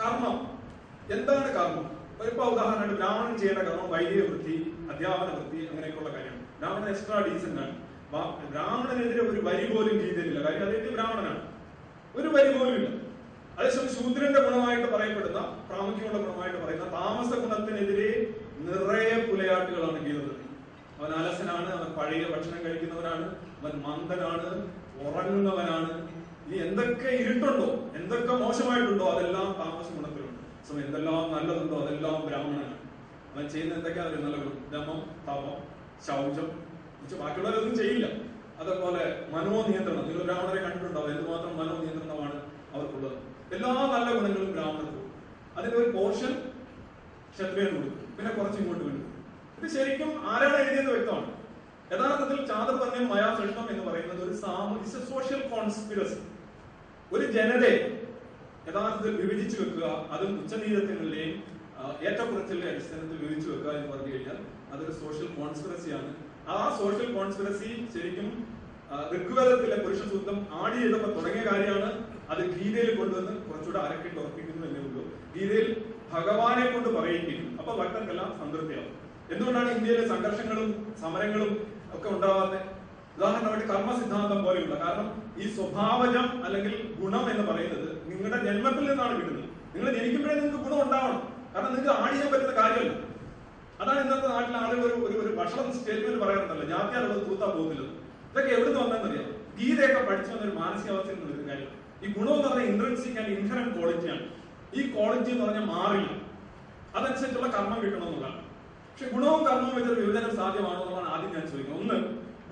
[0.00, 0.36] കർമ്മം.
[1.14, 1.86] എന്താണ് കർമ്മം?
[2.30, 4.56] ഇപ്പൊ ഉദാഹരണമായിട്ട് ബ്രാഹ്മണൻ ചെയ്യേണ്ട കർമ്മം വൈദിക വൃത്തി
[4.92, 6.42] അധ്യാപന വൃത്തി അങ്ങനെയൊക്കെയുള്ള കാര്യമാണ്.
[6.60, 7.74] ബ്രാഹ്മണൻ എക്സ്ട്രാ ഡീസന്റ് ആണ്.
[8.52, 11.42] ബ്രാഹ്മണനെതിരെ ഒരു വരി പോലും ഗീതയിലില്ല കാര്യം അദ്ദേഹത്തെ ബ്രാഹ്മണനാണ്.
[12.18, 12.88] ഒരു വരി പോലും ഇല്ല.
[13.58, 18.10] അതേസമയം ശൂദ്രന്റെ ഗുണമായിട്ട് പറയപ്പെടുന്ന പ്രാമുഖ്യമുള്ള ഗുണമായിട്ട് പറയുന്ന താമസ ഗുണത്തിനെതിരെ
[18.66, 20.42] നിറയെ പുലയാട്ടുകളാണ് ഗീതത്തിൽ
[20.98, 23.26] അവൻ അലസനാണ് അവൻ പഴയ ഭക്ഷണം കഴിക്കുന്നവനാണ്
[23.60, 24.50] അവൻ മന്ദനാണ്
[25.06, 25.92] ഉറങ്ങുന്നവനാണ്.
[26.46, 32.76] ഇനി എന്തൊക്കെ ഇരുട്ടുണ്ടോ എന്തൊക്കെ മോശമായിട്ടുണ്ടോ അതെല്ലാം താമസ ഗുണത്തിലുണ്ട് സമയം എന്തെല്ലാം നല്ലതുണ്ടോ അതെല്ലാം ബ്രാഹ്മണനാണ്
[33.32, 34.62] അവൻ ചെയ്യുന്ന എന്തൊക്കെയാണ് ഒരു നല്ല ഗുണം.
[34.74, 35.56] ദമം തപം
[36.06, 36.48] ശൗചം.
[37.20, 38.06] ബാക്കിയുള്ളവരൊന്നും ചെയ്യില്ല.
[38.60, 39.02] അതേപോലെ
[39.34, 40.04] മനോനിയന്ത്രണം.
[40.08, 41.10] നിങ്ങൾ ബ്രാഹ്മണരെ കണ്ടിട്ടുണ്ടാവും.
[41.14, 42.38] എന്തുമാത്രം മനോനിയന്ത്രണമാണ്
[42.74, 43.18] അവർക്കുള്ളത്?
[43.54, 45.02] എല്ലാ നല്ല ഗുണങ്ങളും ബ്രാഹ്മണർക്ക്
[45.56, 46.32] അതിന്റെ ഒരു പോർഷൻ
[47.34, 48.00] ക്ഷത്രിയന് കൊടുക്കും.
[48.16, 49.02] പിന്നെ കുറച്ച് ഇങ്ങോട്ട് വേണ്ടി
[49.58, 51.28] ഇത് ശരിക്കും ആരാണ് എഴുതിയത് വ്യക്തമാണ്.
[51.92, 56.18] യഥാർത്ഥത്തിൽ ചാതുർവർണ്യം മയാസൃഷ്ടം എന്ന് പറയുന്നത് ഒരു സാമൂഹ്യ സോഷ്യൽ കോൺസ്പിറസി
[57.14, 57.76] ഒരു ജനതയെ
[58.68, 61.34] യഥാർത്ഥത്തിൽ വിഭജിച്ചു വെക്കുക അതും ഉച്ചനീതത്വങ്ങളുടെയും
[62.06, 64.38] ഏറ്റക്കുറച്ചിലെ അടിസ്ഥാനത്തിൽ വിഭജിച്ചു വെക്കുക എന്ന് പറഞ്ഞു കഴിഞ്ഞാൽ
[64.72, 66.10] അതൊരു സോഷ്യൽ കോൺസ്പിറസിയാണ്
[66.54, 68.28] ആ സോഷ്യൽ കോൺസ്പിറസി ശരിക്കും
[69.12, 71.90] ഋഗ്വേദത്തിലെ പുരുഷ സൂക്തം ആടി ചെയ്തപ്പോൾ തുടങ്ങിയ കാര്യമാണ്.
[72.32, 75.02] അത് ഗീതയിൽ കൊണ്ടുവന്ന് കുറച്ചുകൂടെ അരക്കിട്ട് ഉറപ്പിക്കുന്നു എന്നേ ഉള്ളൂ.
[75.34, 75.68] ഗീതയിൽ
[76.14, 78.92] ഭഗവാനെ കൊണ്ട് പറയിപ്പിക്കും അപ്പൊ ഭക്തർക്കെല്ലാം സംതൃപ്തിയാവും.
[79.32, 80.68] എന്തുകൊണ്ടാണ് ഇന്ത്യയിലെ സംഘർഷങ്ങളും
[81.02, 81.52] സമരങ്ങളും
[81.96, 82.58] ഒക്കെ ഉണ്ടാവാത്തത്
[83.16, 84.76] ഉദാഹരണമായിട്ട് കർമ്മ സിദ്ധാന്തം പോലെയുള്ള.
[84.84, 85.08] കാരണം
[85.42, 89.46] ഈ സ്വഭാവജം അല്ലെങ്കിൽ ഗുണം എന്ന് പറയുന്നത് നിങ്ങളുടെ ജന്മത്തിൽ നിന്നാണ് കിട്ടുന്നത്.
[89.74, 91.20] നിങ്ങൾ ജനിക്കുമ്പോഴേ നിങ്ങൾക്ക് ഗുണം ഉണ്ടാവണം.
[91.54, 92.92] കാരണം നിങ്ങൾക്ക് ആണിയാൻ പറ്റുന്ന കാര്യമല്ല.
[93.80, 96.66] അതാണ് ഇന്നത്തെ നാട്ടിലെ ആളുകൾ ഒരു ഒരു ഒരു ഭക്ഷണം സ്റ്റേറ്റ്മെന്റ് പറയാറുണ്ടല്ലോ.
[96.74, 97.86] ജാത്യാലുള്ളത് തൂത്താ പോകുന്നില്ല
[98.30, 101.35] ഇതൊക്കെ എവിടുന്ന് വന്നെന്നറിയാം ഗീതയൊക്കെ പഠിച്ചു വന്ന ഒരു മാനസികാവസ്ഥയിൽ നിന്ന്
[102.02, 104.24] ഈ ഗുണം എന്ന് പറഞ്ഞാൽ ഇൻട്രൻസിക് ആൻഡ് ഇൻഹറൻ ക്വാളിറ്റിയാണ്
[104.78, 106.10] ഈ ക്വാളിറ്റി എന്ന് പറഞ്ഞാൽ മാറില്ല.
[106.96, 108.40] അതനുസരിച്ചുള്ള കർമ്മം കിട്ടണം എന്നുള്ളതാണ്
[108.90, 111.80] പക്ഷെ ഗുണവും കർമ്മവും വെച്ചൊരു വിഭജനം സാധ്യമാണോ എന്നാണ് ആദ്യം ഞാൻ ചോദിക്കുന്നത്.
[111.80, 111.96] ഒന്ന്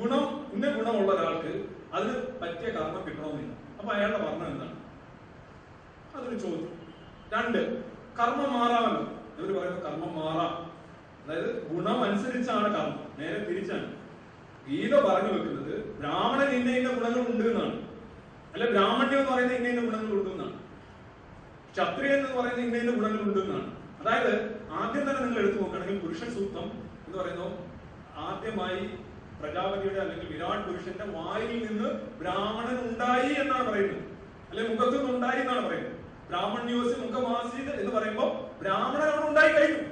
[0.00, 1.52] ഗുണം ഇന്ന ഗുണമുള്ള ഒരാൾക്ക്
[1.94, 3.52] അതിന് പറ്റിയ കർമ്മം കിട്ടണമെന്നില്ല.
[3.78, 4.74] അപ്പൊ അയാളുടെ വർണം എന്താണ്?
[6.16, 6.72] അതൊരു ചോദ്യം.
[7.34, 7.60] രണ്ട്
[8.18, 9.02] കർമ്മം മാറാമല്ലോ.
[9.38, 10.52] ഇവർ പറയുന്നത് കർമ്മം മാറാം.
[11.22, 12.98] അതായത് ഗുണം അനുസരിച്ചാണ് കർമ്മം.
[13.18, 13.88] നേരെ തിരിച്ചാണ്.
[14.68, 17.74] ഗീത പറഞ്ഞു വെക്കുന്നത് ബ്രാഹ്മണൻ ഇന്ന ഇന്ന ഗുണങ്ങൾ ഉണ്ട് എന്നാണ്.
[18.54, 20.56] അല്ലെ ബ്രാഹ്മണ്യം എന്ന് പറയുന്നത് ഇങ്ങനെ ഗുണങ്ങൾ ഉണ്ടെന്നാണ്
[21.72, 23.68] ക്ഷത്രിയൻ എന്ന് പറയുന്നത് ഇങ്ങനെ ഗുണങ്ങൾ ഉണ്ടെന്നാണ്
[24.00, 24.34] അതായത്
[24.80, 26.66] ആദ്യം തന്നെ നിങ്ങൾ എടുത്തു നോക്കുകയാണെങ്കിൽ പുരുഷ സൂക്തം
[27.06, 27.48] എന്ന് പറയുന്നു
[28.26, 28.82] ആദ്യമായി
[29.40, 31.88] പ്രജാപതിയുടെ അല്ലെങ്കിൽ വിരാട് പുരുഷന്റെ വായിൽ നിന്ന്
[32.20, 34.02] ബ്രാഹ്മണൻ ഉണ്ടായി എന്നാണ് പറയുന്നത്.
[34.50, 35.96] അല്ലെ മുഖത്തു നിന്ന് ഉണ്ടായി എന്നാണ് പറയുന്നത്.
[36.28, 38.30] ബ്രാഹ്മണ്യോസ് മുഖമാസീത് എന്ന് പറയുമ്പോൾ
[38.62, 39.82] ബ്രാഹ്മണൻ അവിടെ ഉണ്ടായി കഴിഞ്ഞു.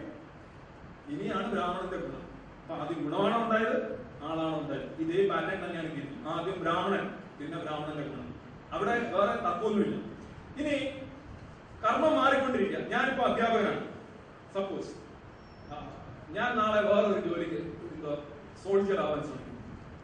[1.13, 2.23] ഇനിയാണ് ബ്രാഹ്മണന്റെ ഗുണം.
[2.61, 3.77] അപ്പൊ ആദ്യം ഗുണമാണോ ഉണ്ടായത്?
[4.27, 4.89] ആളാണോ ഉണ്ടായത്.
[5.05, 7.05] ഇതേ പാറ്റേൺ തന്നെയാണ് ആദ്യം ബ്രാഹ്മണൻ
[7.39, 8.29] പിന്നെ ബ്രാഹ്മണന്റെ ഗുണം.
[8.75, 9.97] അവിടെ വേറെ തപ്പൊന്നുമില്ല
[10.61, 10.75] ഇനി
[11.85, 12.81] കർമ്മം മാറിക്കൊണ്ടിരിക്കുക.
[12.95, 13.83] ഞാനിപ്പോ അധ്യാപകനാണ്.
[14.55, 14.91] സപ്പോസ്
[16.37, 17.61] ഞാൻ നാളെ വേറൊരു ജോലിക്ക്
[18.63, 19.57] സോൾജർ ആവാൻ ശ്രമിക്കും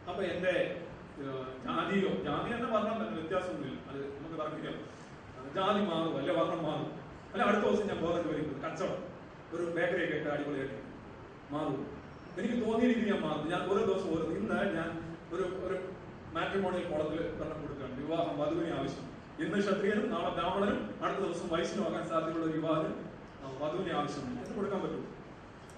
[0.09, 0.53] അപ്പൊ എന്റെ
[1.65, 3.77] ജാതിയോ ജാതി എന്ന് തന്നെ വ്യത്യാസമൊന്നുമില്ല.
[3.89, 4.75] അത് നമുക്ക് തർക്കിക്കാം.
[5.57, 6.89] ജാതി മാറും അല്ലെ വർണം മാറും.
[7.31, 8.43] അല്ലെ അടുത്ത ദിവസം ഞാൻ വേറെ ജോലി.
[8.65, 9.01] കച്ചവടം.
[9.53, 10.77] ഒരു ബേക്കറി ഒക്കെ ഇട്ട് അടിപൊളിയായിട്ട്
[11.53, 11.79] മാറും.
[12.39, 13.45] എനിക്ക് തോന്നിയ ഞാൻ മാറും.
[13.53, 14.89] ഞാൻ ഓരോ ദിവസം ഓരോ ഇന്ന് ഞാൻ
[15.33, 15.77] ഒരു ഒരു
[16.35, 17.78] മാട്രിമോണിയൽ കോളത്തിൽ കൊടുക്കുകയാണ്
[18.09, 19.05] വിവാഹം വധുവിന് ആവശ്യം.
[19.43, 22.93] ഇന്ന് ക്ഷത്രിയനും നാളെ ബ്രാഹ്മണനും അടുത്ത ദിവസം വൈശ്യനുമാകാൻ സാധ്യതയുള്ള ഒരു വിവാഹം
[23.61, 24.39] വധുവിന് ആവശ്യമുണ്ട്.
[24.43, 25.03] അത് കൊടുക്കാൻ പറ്റും.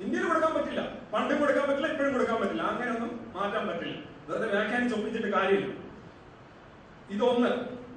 [0.03, 0.81] ഇന്ത്യയിൽ കൊടുക്കാൻ പറ്റില്ല.
[1.13, 2.63] പണ്ടും കൊടുക്കാൻ പറ്റില്ല ഇപ്പോഴും കൊടുക്കാൻ പറ്റില്ല.
[2.71, 3.97] അങ്ങനെയൊന്നും മാറ്റാൻ പറ്റില്ല.
[4.29, 5.73] വെറുതെ വ്യാഖ്യാനിച്ച് ഒപ്പിച്ചിട്ട് കാര്യമില്ല.
[7.15, 7.51] ഇതൊന്ന്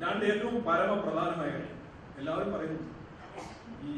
[0.04, 1.78] രണ്ട് ഏറ്റവും പരമപ്രധാനമായ കാര്യം.
[2.18, 2.82] എല്ലാവരും പറയുന്നു
[3.88, 3.94] ഈ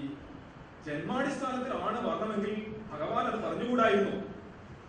[0.87, 2.55] ജന്മാടിസ്ഥാനത്തിലാണ് വർണമെങ്കിൽ
[2.93, 4.15] ഭഗവാൻ അത് പറഞ്ഞുകൂടായിരുന്നു.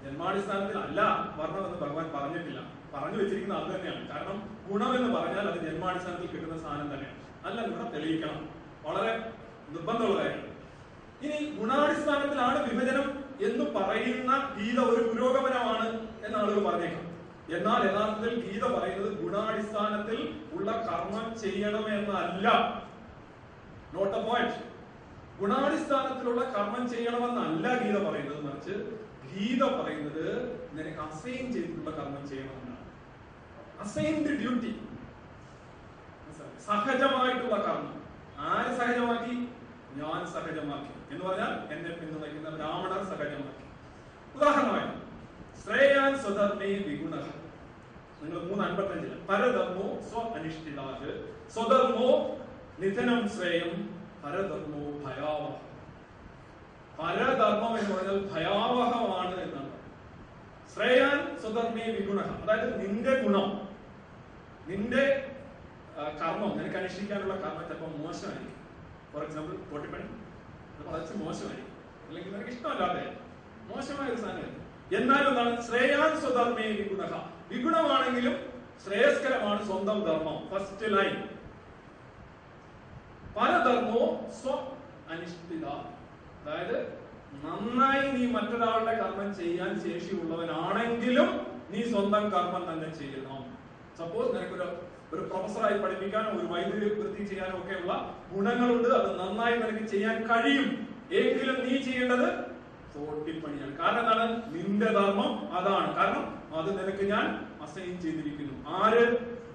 [0.03, 1.01] ജന്മാടിസ്ഥാനത്തിൽ അല്ല
[1.39, 2.59] വർണമെന്ന് ഭഗവാൻ പറഞ്ഞിട്ടില്ല.
[2.93, 4.03] പറഞ്ഞു വെച്ചിരിക്കുന്നത് അത് തന്നെയാണ്.
[4.11, 7.17] കാരണം ഗുണം എന്ന് പറഞ്ഞാൽ അത് ജന്മാടിസ്ഥാനത്തിൽ കിട്ടുന്ന സാധനം തന്നെയാണ്.
[7.47, 8.41] അല്ല ഗുണം തെളിയിക്കണം.
[8.85, 9.13] വളരെ
[9.73, 10.53] നിർബന്ധമുള്ള കാര്യമാണ്
[11.25, 13.07] ഇനി ഗുണാടിസ്ഥാനത്തിലാണ് വിഭജനം
[13.47, 15.87] എന്ന് പറയുന്ന ഗീത ഒരു പുരോഗമനമാണ്
[16.25, 17.03] എന്ന് ആളുകൾ പറഞ്ഞേക്കാം
[17.55, 20.19] എന്നാൽ യഥാർത്ഥത്തിൽ ഗീത പറയുന്നത് ഗുണാടിസ്ഥാനത്തിൽ
[20.55, 22.47] ഉള്ള കർമ്മം ചെയ്യണമെന്നല്ല
[23.93, 24.57] നോട്ട് എ പോയിന്റ്
[25.41, 28.41] ഗുണാടിസ്ഥാനത്തിലുള്ള കർമ്മം ചെയ്യണമെന്നല്ല ഗീത പറയുന്നത്.
[28.47, 28.75] മറിച്ച്
[29.31, 30.25] ഗീത പറയുന്നത്
[30.77, 32.76] നിനക്ക് അസൈൻ ചെയ്തിട്ടുള്ള കർമ്മം ചെയ്യണമെന്നാണ്.
[33.81, 34.79] Assigned duty.
[36.65, 38.03] സഹജമായിട്ടുള്ള കർമ്മം.
[38.39, 39.31] ആര് സഹജമാക്കി?
[39.95, 41.13] ഞാൻ സഹജമാക്കി.
[41.13, 43.65] എന്ന് പറഞ്ഞാൽ എന്നെ പിന്തുണയ്ക്കുന്ന ബ്രാഹ്മണർ സഹജമാക്കി.
[44.35, 45.07] ഉദാഹരണമായി
[45.63, 47.15] ശ്രേയാൻ സ്വധർമ്മേ വിഗുണ.
[48.21, 52.37] നിങ്ങൾ മൂന്ന് അൻപത്തഞ്ചിൽ പരധർമ്മോ സ്വ അനിഷ്ഠിതാത് സ്വധർമ്മോ
[52.79, 55.49] നിധനം ശ്രേയം പരധർമ്മോ ഭയാവഹ.
[56.99, 59.71] പരധർമ്മം എന്ന് പറഞ്ഞാൽ ഭയാവഹമാണ് എന്നാണ്.
[60.75, 62.19] ശ്രേയാൻ സ്വധർമ്മേ വിഗുണ.
[62.21, 63.66] അതായത് നിന്റെ ഗുണം.
[64.67, 65.03] നിന്റെ
[66.21, 68.55] കർമ്മം നിനക്ക് അനുഷ്ഠിക്കാനുള്ള കർമ്മം ചിലപ്പോൾ മോശമായിരിക്കും.
[69.13, 70.05] ഫോർ എക്സാമ്പിൾ പൊട്ടിപ്പണി.
[70.73, 71.73] അത് കുറച്ച് മോശമായിരിക്കും.
[72.07, 73.05] അല്ലെങ്കിൽ നിനക്ക് ഇഷ്ടമല്ലാതെ
[73.69, 74.53] മോശമായ ഒരു സാധനം
[74.97, 75.53] എന്നാലും എന്താണ്?
[75.67, 77.03] ശ്രേയാൻ സ്വധർമ്മേ വിഗുണ
[77.51, 78.35] വിഗുണമാണെങ്കിലും
[78.85, 80.37] ശ്രേയസ്കരമാണ് സ്വന്തം ധർമ്മം.
[80.51, 81.17] ഫസ്റ്റ് ലൈൻ
[83.37, 84.03] പരധർമ്മോ
[84.41, 84.53] സ്വ
[85.13, 85.65] അനിഷ്ഠിത.
[86.43, 86.77] അതായത്
[87.45, 91.29] നന്നായി നീ മറ്റൊരാളുടെ കർമ്മം ചെയ്യാൻ ശേഷിയുള്ളവനാണെങ്കിലും
[91.71, 93.36] നീ സ്വന്തം കർമ്മം തന്നെ ചെയ്യണം
[93.97, 94.81] സപ്പോസ് നിനക്കൊരു
[95.13, 98.87] ഒരു പ്രൊഫസറായി പഠിപ്പിക്കാനോ ഒരു വൈദ്യുതി വൃത്തി ചെയ്യാനോ ഒക്കെയുള്ള ഗുണങ്ങളുണ്ട്.
[98.87, 100.87] അത് നന്നായി നിനക്ക് ചെയ്യാൻ കഴിയും.
[101.11, 102.27] എങ്കിലും നീ ചെയ്യേണ്ടത്
[102.95, 103.77] തോട്ടിപ്പണിയാണ്.
[103.77, 104.53] കാരണം എന്താണ്?
[104.55, 105.95] നിന്റെ ധർമ്മം അതാണ്.
[105.95, 107.25] കാരണം അത് നിനക്ക് ഞാൻ
[107.61, 108.69] അസൈൻ ചെയ്തിരിക്കുന്നു.
[108.69, 109.03] ആര്?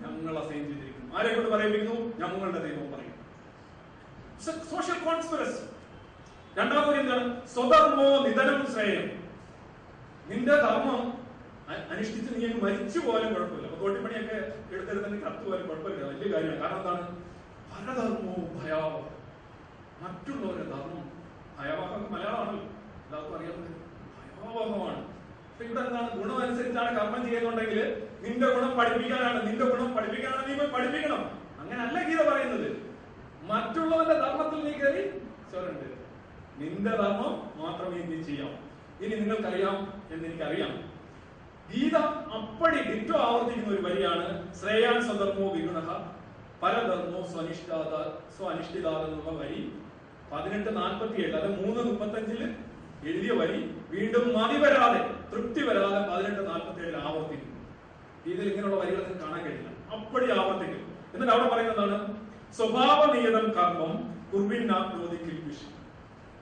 [0.03, 1.17] ഞങ്ങൾ അസൈൻ ചെയ്തിരിക്കുന്നു.
[1.17, 2.01] ആരെ കൊണ്ട് പറയിപ്പിക്കുന്നു?
[2.19, 3.15] ഞങ്ങളുടെ ദൈവം പറയും.
[4.71, 5.63] സോഷ്യൽ കോൺസ്പിറസി
[6.61, 7.47] രണ്ടാമത്തെ എന്താണ്?
[7.47, 9.23] സ്വധർമ്മോ നിധനം ശ്രേയം.
[10.29, 11.13] നിന്റെ ധർമ്മം
[11.91, 13.62] അനുഷ്ഠിച്ച് നീ മരിച്ചു പോലും കുഴപ്പമില്ല.
[13.83, 14.37] തോട്ടിപ്പണിയൊക്കെ
[14.75, 16.05] എടുത്തെടുത്തെങ്കിൽ കത്ത് പോലും കുഴപ്പമില്ല.
[16.07, 16.61] വലിയ കാര്യമാണ്.
[16.61, 17.23] കാരണം എന്താണ്?
[17.73, 19.05] പരധർമ്മവും ഭയാവഹം
[20.03, 21.13] മറ്റുള്ളവരുടെ ധർമ്മം
[21.59, 22.65] ഭയാവഹം മലയാളമാണല്ലോ.
[23.05, 23.77] എല്ലാവർക്കും അറിയാവുന്നത്
[24.37, 25.13] ഭയാവഹമാണ്.
[25.65, 26.11] ഇവിടെ എന്താണ്?
[26.21, 29.47] ഗുണം അനുസരിച്ചാണ് കർമ്മം ചെയ്യുന്നുണ്ടെങ്കിൽ നിന്റെ ഗുണം പഠിപ്പിക്കാനാണ്.
[29.47, 31.23] നിന്റെ ഗുണം പഠിപ്പിക്കാനാണ് നീ പഠിപ്പിക്കണം.
[31.61, 32.69] അങ്ങനല്ല ഗീത പറയുന്നത്.
[33.43, 35.03] മറ്റുള്ളവന്റെ ധർമ്മത്തിൽ നീ കയറി
[35.53, 35.89] ചോരണ്ട്
[36.61, 38.53] നിന്റെ ധർമ്മം മാത്രമേ നീ ചെയ്യാം?
[39.05, 40.92] ഇനി നിങ്ങൾക്കറിയാം എന്ന് എനിക്കറിയാം.
[41.73, 41.97] ഗീത
[42.37, 44.55] അപ്പടി ഡിറ്റോ ആവർത്തിക്കുന്ന ഒരു വരിയാണ്.
[44.55, 45.79] ശ്രേയാൻ സ്വധർമ്മോ വിഗുണ
[46.63, 47.93] പരധർമ്മോ സ്വനിഷ്ഠാത
[48.37, 49.73] സ്വനിഷ്ഠിതാത എന്നുള്ള വരി.
[50.33, 52.43] പതിനെട്ട് നാൽപ്പത്തി ഏഴ് അത് മൂന്ന് മുപ്പത്തഞ്ചിൽ
[53.05, 53.61] എഴുതിയ വരി.
[53.91, 55.01] വീണ്ടും മതി വരാതെ
[55.33, 57.59] തൃപ്തി വരാതെ പതിനെട്ട് നാൽപ്പത്തി ഏഴിൽ ആവർത്തിക്കുന്നു.
[58.27, 59.69] ഇതിൽ ഇങ്ങനെയുള്ള വരികളൊക്കെ കാണാൻ കഴിയില്ല.
[59.97, 60.89] അപ്പടി ആവർത്തിക്കുന്നു.
[61.15, 61.97] എന്നിട്ട് അവിടെ പറയുന്നതാണ്
[62.57, 63.95] സ്വഭാവ നിയതം കർമ്മം
[64.35, 65.67] കിൽവിഷ്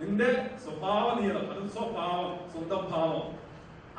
[0.00, 0.28] നിന്റെ
[0.64, 3.39] സ്വഭാവ നിയതം അത് സ്വഭാവം സ്വന്തം ഭാവം.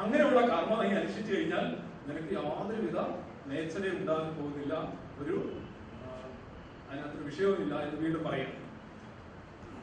[0.02, 1.66] അങ്ങനെയുള്ള കർമ്മ നീ അനുഷ്ഠിച്ചു കഴിഞ്ഞാൽ
[2.08, 3.00] നിനക്ക് യാതൊരുവിധ
[3.50, 4.74] നേച്ചറേ ഉണ്ടാകാൻ പോകുന്നില്ല.
[5.22, 5.36] ഒരു
[6.88, 8.52] അതിനകത്തൊരു വിഷയവുമില്ല എന്ന് വീണ്ടും പറയാം.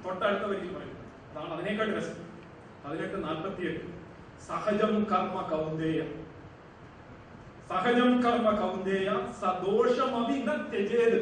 [0.04, 0.96] തൊട്ടടുത്ത വരിയിൽ പറയും.
[1.30, 2.16] അതാണ് അതിനേക്കാൾ രസം.
[2.84, 3.84] പതിനെട്ട് നാൽപ്പത്തി എട്ട്
[4.46, 6.00] സഹജം കർമ്മ കൗന്ദേയ.
[7.70, 9.08] സഹജം കർമ്മ കൗന്ദേയ
[9.40, 11.20] സദോഷമതി ന ത്യജേത്.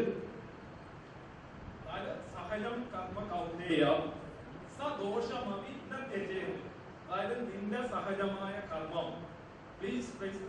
[2.34, 3.84] സഹജം കർമ്മ കൗന്ദേയ
[4.78, 6.54] സദോഷമതി ന ത്യജേത്.
[7.10, 9.08] അതായത് നിന്റെ സഹജമായ കർമ്മം.
[9.78, 10.44] പ്ലീസ് പ്ലീസ്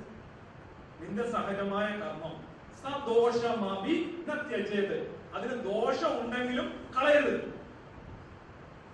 [1.02, 2.36] നിന്റെ സഹജമായ കർമ്മം.
[2.82, 3.96] സദോഷമാപി
[4.28, 4.98] നത്യജേത്
[5.36, 7.40] അതിന് ദോഷം ഉണ്ടെങ്കിലും കളയരുത്.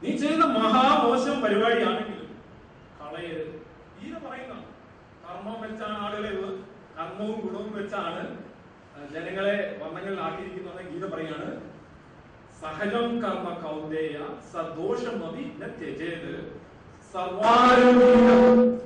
[0.02, 2.30] നീ ചെയ്യുന്ന മഹാമോശം പരിപാടിയാണെങ്കിലും
[3.02, 3.54] കളയരുത്.
[4.00, 4.56] ഗീത പറയുന്ന.
[5.26, 6.32] കർമ്മം വെച്ചാണ് ആളുകളെ
[6.98, 8.24] കർമ്മവും ഗുണവും വെച്ചാണ്
[9.14, 11.48] ജനങ്ങളെ വർണങ്ങളിലാക്കിയിരിക്കുന്നത് ഗീത പറയാണ്
[12.62, 14.18] സഹജം കർമ്മ കൗന്ദേയ
[14.52, 15.46] സദോഷമതി
[15.80, 16.34] ത്യജേത്.
[17.14, 18.83] Salvaram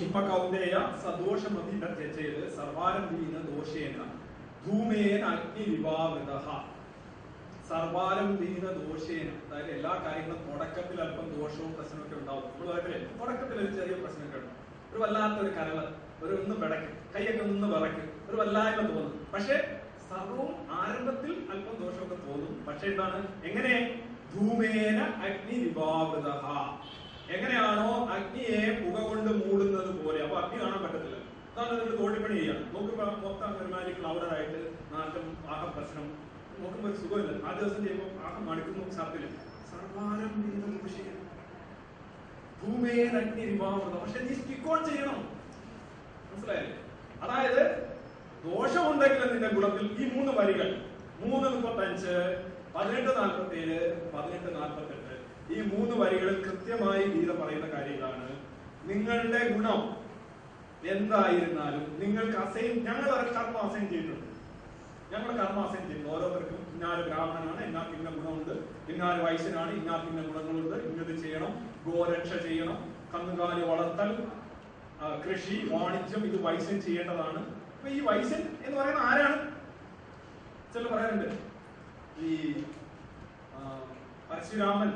[0.00, 0.74] കൗന്ദേയ
[1.04, 3.96] സദോഷമതി ത്യജേത് സർവാരംഭീന ദോഷേന
[4.66, 6.30] ധൂമേന അഗ്നി വിവാഹൃത
[7.68, 9.28] സർവാരംഭീന ദോഷേന.
[9.46, 12.44] അതായത് എല്ലാ കാര്യങ്ങളും തുടക്കത്തിൽ അല്പം ദോഷവും പ്രശ്നമൊക്കെ ഉണ്ടാവും.
[12.70, 13.00] പറയത്തില്ലേ?
[13.20, 14.58] തുടക്കത്തിൽ ഒരു ചെറിയ പ്രശ്നമൊക്കെ ഉണ്ടാവും.
[14.92, 15.76] ഒരു വല്ലാത്ത ഒരു കരൾ
[16.22, 19.26] ഒരു ഒന്ന് വിടക്ക് കൈയൊക്കെ ഒന്ന് വിറക്ക് ഒരു വല്ലായ്മ തോന്നും.
[19.34, 22.64] പക്ഷെ സർവവും ആരംഭത്തിൽ അല്പം ദോഷമൊക്കെ തോന്നും.
[22.68, 23.20] പക്ഷെ എന്താണ്?
[23.44, 23.74] എങ്ങനെ?
[24.34, 26.28] ധൂമേന അഗ്നി വിഭാവൃത
[27.34, 30.22] എങ്ങനെയാണോ അഗ്നിയെ പുക കൊണ്ട് മൂടുന്നത് പോലെ.
[30.24, 31.18] അപ്പൊ അഗ്നി കാണാൻ പറ്റത്തില്ല.
[31.52, 34.60] അതാണ് നിങ്ങൾ തോട്ടിപ്പണി ചെയ്യാം നോക്കുമ്പോ മൊത്തം ഒരുമാതിരി ക്ലൗഡഡ് ആയിട്ട്
[34.92, 36.06] നാട്ടം ആഹ പ്രശ്നം.
[36.60, 37.46] നോക്കുമ്പോ ഒരു സുഖമില്ല.
[37.46, 39.24] ആ ദിവസം ചെയ്യുമ്പോൾ ആഹം മടുക്കുന്നു ഷർട്ടിൽ
[39.70, 40.32] സർവാരം
[42.62, 43.94] ഭൂമിയെ അഗ്നി വിഭാവൃത.
[44.02, 45.18] പക്ഷെ നീ സ്റ്റിക്കോൺ ചെയ്യണം.
[46.30, 46.76] മനസ്സിലായില്ലേ?
[47.22, 47.62] അതായത്
[48.44, 50.68] ദോഷമുണ്ടെങ്കിലും നിന്റെ ഗുണത്തിൽ ഈ മൂന്ന് വരികൾ.
[51.22, 52.14] മൂന്ന് മുപ്പത്തഞ്ച്
[52.74, 55.01] പതിനെട്ട് നാൽപ്പത്തി ഏഴ് പതിനെട്ട് നാൽപ്പത്തി എട്ട്
[55.54, 58.28] ഈ മൂന്ന് വരികളിൽ കൃത്യമായി ഗീത പറയുന്ന കാര്യങ്ങളാണ്.
[58.90, 59.80] നിങ്ങളുടെ ഗുണം
[60.92, 64.28] എന്തായിരുന്നാലും നിങ്ങൾക്ക് അസൈൻ ഞങ്ങൾ കർമ്മ അസൈൻ ചെയ്തിട്ടുണ്ട്.
[65.12, 68.54] ഞങ്ങൾ കർമ്മ അസൈൻ ചെയ്തു ഓരോരുത്തർക്കും ഇന്നാൽ ബ്രാഹ്മണനാണ് ഇന്നാർക്ക് ഇന്ന ഗുണമുണ്ട്.
[68.92, 70.76] ഇന്നാൽ വയസ്സിനാണ് ഇന്നാർക്ക് ഇന്ന ഗുണങ്ങളുണ്ട്.
[70.90, 71.52] ഇന്നത് ചെയ്യണം
[71.86, 72.78] ഗോരക്ഷ ചെയ്യണം
[73.14, 74.10] കന്നുകാലി വളർത്തൽ
[75.24, 77.40] കൃഷി വാണിജ്യം ഇത് വൈശ്യൻ ചെയ്യേണ്ടതാണ്.
[77.76, 79.38] അപ്പൊ ഈ വൈശ്യൻ എന്ന് പറയുന്ന ആരാണ്?
[80.74, 81.28] ചില പറയാറുണ്ട്.
[82.26, 82.30] ഈ
[84.28, 84.92] പരശുരാമൻ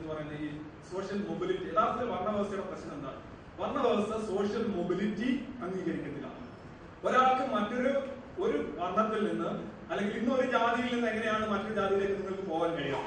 [0.00, 0.48] എന്ന് പറയുന്ന ഈ
[0.90, 3.18] സോഷ്യൽ മൊബിലിറ്റി യഥാർത്ഥത്തിൽ വർണവ്യവസ്ഥയുടെ പ്രശ്നം എന്താണ്?
[3.60, 5.28] വർണവ്യവസ്ഥ സോഷ്യൽ മൊബിലിറ്റി
[5.64, 6.28] അംഗീകരിക്കുന്നില്ല
[7.06, 7.92] ഒരാൾക്ക് മറ്റൊരു
[8.44, 9.50] ഒരു വർണത്തിൽ നിന്ന്
[9.90, 12.98] അല്ലെങ്കിൽ ഇന്ന് ഒരു ജാതിയിൽ നിന്ന് എങ്ങനെയാണ് മറ്റൊരു ജാതിയിലേക്ക് നിങ്ങൾക്ക് പോകാൻ കഴിയുക?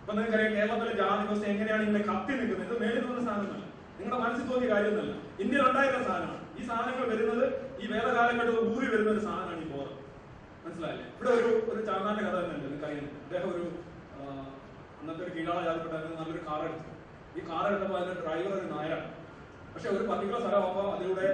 [0.00, 2.66] ഇപ്പൊ നിങ്ങൾക്കറിയാം കേരളത്തിലെ ജാതി വ്യവസ്ഥ എങ്ങനെയാണ് ഇങ്ങനെ കത്തി നിൽക്കുന്നത്?
[2.68, 3.64] ഇത് മേളിൽ സാധനമല്ല.
[3.98, 5.14] നിങ്ങളുടെ മനസ്സിൽ തോന്നിയ കാര്യമൊന്നുമല്ല.
[5.42, 6.44] ഇന്ത്യയിൽ ഉണ്ടായിരുന്ന സാധനമാണ്.
[6.58, 7.44] ഈ സാധനങ്ങൾ വരുന്നത്
[7.82, 9.96] ഈ വേദകാലഘട്ടത്തിൽ ഊറി വരുന്ന ഒരു സാധനമാണ് ഈ ബോധം
[10.64, 11.06] മനസ്സിലായില്ലേ?
[11.16, 13.64] ഇവിടെ ഒരു ഒരു ചാന്നാന്റെ കഥ തന്നെ നിങ്ങൾക്കറിയാം അദ്ദേഹം ഒരു
[15.00, 16.90] അന്നത്തെ ഒരു കീഴാള ജാതിപ്പെട്ട നല്ലൊരു കാർ എടുത്തു.
[17.38, 19.08] ഈ കാർ എടുത്തപ്പോൾ അതിന്റെ ഡ്രൈവർ ഒരു നായരാണ്.
[19.72, 21.28] പക്ഷെ ഒരു പർട്ടിക്കുലർ സ്ഥലമാകുമ്പോൾ അതിലൂടെ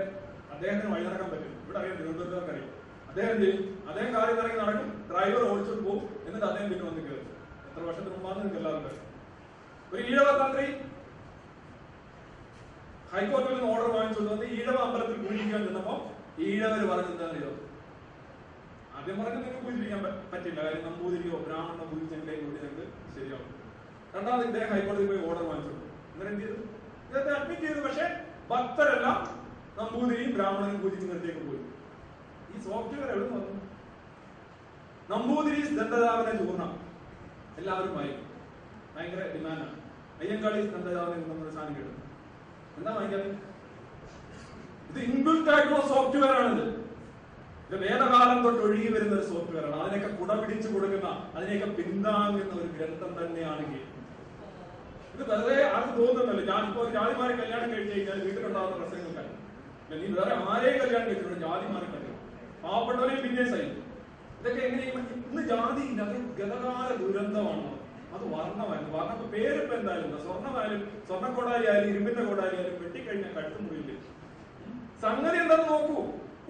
[0.54, 1.52] അദ്ദേഹത്തിന് വഴി പറ്റും.
[1.64, 2.70] ഇവിടെ അറിയാം തിരുവനന്തപുരത്തേക്ക് അറിയാം
[3.10, 3.60] അദ്ദേഹം ചെയ്യും?
[3.88, 4.88] അദ്ദേഹം കാറിൽ ഇറങ്ങി നടക്കും.
[5.10, 7.28] ഡ്രൈവർ ഓടിച്ചോണ്ട് പോകും എന്നിട്ട് അദ്ദേഹം പിന്നെ വന്ന് കയറും.
[7.68, 9.02] എത്ര വർഷത്തിന് മുമ്പാണ് നിങ്ങൾക്ക് എല്ലാവർക്കും
[9.92, 10.66] ഒരു ഈഴവ തന്ത്രി
[13.12, 15.94] ഹൈക്കോടതിയിൽ നിന്ന് ഓർഡർ വാങ്ങിച്ചുകൊണ്ട് വന്ന് ഈഴവ അമ്പലത്തിൽ പൂജിക്കാൻ ചെന്നപ്പോ
[16.46, 17.52] ഈഴവർ പറഞ്ഞു അറിയോ?
[18.96, 20.00] ആദ്യം പറഞ്ഞു നിങ്ങൾക്ക് പൂജിപ്പിക്കാൻ
[20.32, 20.58] പറ്റില്ല.
[20.64, 22.86] കാര്യം നമ്പൂതിരിയോ ബ്രാഹ്മണോ പൂജിച്ചെങ്കിലേ കൂടി നിങ്ങൾക്ക്
[23.16, 23.53] ശരിയാവും.
[24.14, 26.58] രണ്ടാമത് ഇദ്ദേഹം ഹൈക്കോടതി പോയി ഓർഡർ വാങ്ങിച്ചിട്ടുണ്ട് എന്നിട്ട് എന്ത് ചെയ്തു?
[27.06, 27.80] ഇദ്ദേഹത്തെ അഡ്മിറ്റ് ചെയ്തു.
[27.86, 28.04] പക്ഷെ
[28.50, 29.18] ഭക്തരെല്ലാം
[29.78, 31.62] നമ്പൂതിരിയും ബ്രാഹ്മണനും പൂജിക്കുന്നിടത്തേക്ക് പോയി.
[32.52, 33.62] ഈ സോഫ്റ്റ്വെയർ എവിടെ നിന്ന് വന്നു?
[35.12, 36.70] നമ്പൂതിരി ദന്തദാവന ചൂർണം.
[37.60, 38.28] എല്ലാവരും വായിക്കും.
[38.94, 39.74] ഭയങ്കര ഡിമാൻഡാണ്
[40.20, 41.98] അയ്യങ്കാളി ദന്തദാവന നമ്മൾ സാധനം കിട്ടും.
[42.78, 43.28] എന്താ വാങ്ങിക്കാതെ
[44.90, 46.66] ഇത് ഇൻബിൽറ്റ് ആയിട്ടുള്ള സോഫ്റ്റ്വെയർ ആണിത്.
[47.66, 49.76] ഇത് വേദകാലം തൊട്ട് ഒഴുകി വരുന്ന ഒരു സോഫ്റ്റ്വെയർ ആണ്.
[49.82, 53.93] അതിനൊക്കെ കുട പിടിച്ചു കൊടുക്കുന്ന അതിനെയൊക്കെ പിന്താങ്ങുന്ന ഒരു ഗ്രന്ഥം തന്നെയാണ് ഗീത
[55.14, 59.30] ഇത് വെറുതെ ആർക്ക് തോന്നുന്നുണ്ടല്ലോ ഞാനിപ്പോ ഒരു ജാതിമാരെ കല്യാണം കഴിച്ചു കഴിഞ്ഞാൽ വീട്ടിലുണ്ടാകുന്ന പ്രശ്നങ്ങൾക്കല്ല.
[60.02, 62.20] നീ വേറെ ആരെയും കല്യാണം കഴിച്ചിട്ടുണ്ട് ജാതിമാരെ കല്യാണം.
[62.62, 63.80] പാവപ്പെട്ടവരെയും പിന്നെ സഹിക്കും.
[64.40, 64.96] ഇതൊക്കെ എങ്ങനെയും
[65.28, 67.70] ഇന്ന് ജാതി ഇല്ല അത് ഗതകാല ദുരന്തമാണ്.
[68.14, 68.90] അത് വർണമായിരുന്നു.
[68.96, 73.96] വർണം പേരിപ്പോ എന്തായാലും സ്വർണമായാലും സ്വർണ കൊടാരി ആയാലും ഇരുമ്പിന്റെ കോടാലി ആയാലും വെട്ടിക്കഴിഞ്ഞാൽ കഴുത്തു മുറിയില്ലേ?
[75.04, 75.96] സംഗതി എന്താണെന്ന് നോക്കൂ.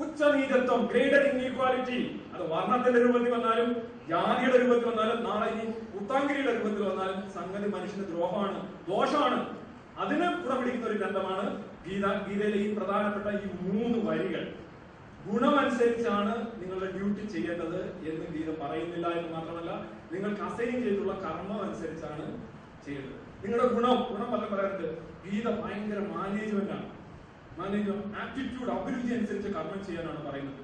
[0.03, 1.99] ഉച്ചനീചത്വം ഗ്രേഡർ ഇൻഈക്വാലിറ്റി
[2.35, 3.69] അത് വർണത്തിന്റെ രൂപത്തിൽ വന്നാലും
[4.11, 5.67] ജാതിയുടെ രൂപത്തിൽ വന്നാലും നാളെ ഇനി
[5.99, 9.39] ഉത്താങ്കിരിയുടെ രൂപത്തിൽ വന്നാലും സംഗതി മനുഷ്യന് ദ്രോഹമാണ് ദോഷമാണ്.
[10.03, 11.45] അതിനെ പുറപിടിക്കുന്ന ഒരു ഗ്രന്ഥമാണ്
[11.87, 12.07] ഗീത.
[12.27, 14.45] ഗീതയിലെ ഈ പ്രധാനപ്പെട്ട ഈ മൂന്ന് വരികൾ.
[15.27, 19.71] ഗുണമനുസരിച്ചാണ് നിങ്ങളുടെ ഡ്യൂട്ടി ചെയ്യേണ്ടത് എന്ന് ഗീത പറയുന്നില്ല എന്ന് മാത്രമല്ല
[20.13, 22.27] നിങ്ങൾക്ക് അസൈൻ ചെയ്തിട്ടുള്ള കർമ്മം അനുസരിച്ചാണ്
[22.87, 23.21] ചെയ്യേണ്ടത്.
[23.45, 24.91] നിങ്ങളുടെ ഗുണം ഗുണം പല പറയുന്നത്
[25.25, 26.89] ഗീത ഭയങ്കര മാനേജ്മെന്റ് ആണ്.
[27.59, 30.63] മാനേജ്മെന്റ് ആറ്റിറ്റ്യൂഡ് അഭിരുചി അനുസരിച്ച് കർമ്മം ചെയ്യാനാണ് പറയുന്നത്.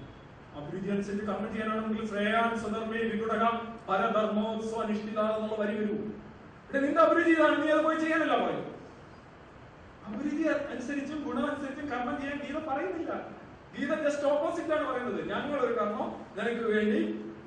[0.59, 2.51] അഭിരുചി അനുസരിച്ച് കർമ്മം ചെയ്യാനാണെങ്കിൽ ശ്രേയാൻ
[3.13, 3.45] വികുടക
[3.89, 5.99] പരധർമ്മോത്സവ നിഷ്ഠിത എന്നുള്ള വരി വരൂ.
[6.65, 8.59] ഇവിടെ നിന്റെ അഭിരുചി ഇതാണ് നീ അത് പോയി ചെയ്യാനല്ല പോയി
[10.09, 13.13] അഭിരുചി അനുസരിച്ചും ഗുണം അനുസരിച്ചും കർമ്മം ചെയ്യാൻ ഗീത പറയുന്നില്ല.
[13.75, 15.21] ഗീത ജസ്റ്റ് ഓപ്പോസിറ്റ് ആണ് പറയുന്നത്.
[15.33, 17.01] ഞങ്ങൾ ഒരു കർമ്മം നിനക്ക് വേണ്ടി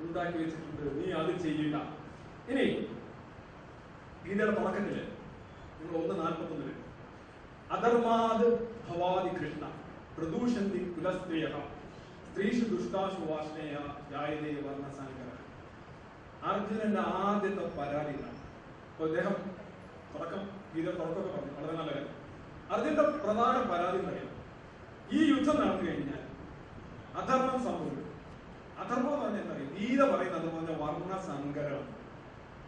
[0.04, 0.84] ഉണ്ടാക്കി വെച്ചിട്ടുണ്ട്.
[0.98, 1.76] നീ അത് ചെയ്യില്ല.
[2.52, 2.66] ഇനി
[4.24, 4.96] ഗീതയുടെ തുടക്കത്തിൽ
[5.78, 6.70] നിങ്ങൾ ഒന്ന് നാൽപ്പത്തൊന്നിൽ
[7.74, 8.46] അധർമാത്
[8.88, 9.64] ഭവാദി കൃഷ്ണ
[10.16, 11.46] പ്രദൂഷന്തി കുലസ്ത്രീയ
[12.28, 13.76] സ്ത്രീഷു ദുഷ്ടാശു വാഷ്ണേയ
[14.10, 15.30] ജായതേ വർണസങ്കര
[16.50, 18.40] അർജുനന്റെ ആദ്യത്തെ പരാതി ഇതാണ്.
[18.90, 19.36] അപ്പൊ അദ്ദേഹം
[20.14, 20.42] തുടക്കം
[20.74, 21.52] ഗീത തുടക്കമൊക്കെ പറഞ്ഞു.
[21.58, 22.12] വളരെ നല്ല കാര്യം.
[22.72, 24.30] അർജുനന്റെ പ്രധാന പരാതി പറയാം
[25.16, 26.22] ഈ യുദ്ധം നടന്നു കഴിഞ്ഞാൽ
[27.20, 28.08] അധർമ്മം സംഭവിക്കും.
[28.82, 29.74] അധർമ്മം എന്ന് പറഞ്ഞാൽ എന്താ പറയുക?
[29.78, 31.84] ഗീത പറയുന്നത് എന്ന് പറഞ്ഞാൽ വർണ സങ്കരം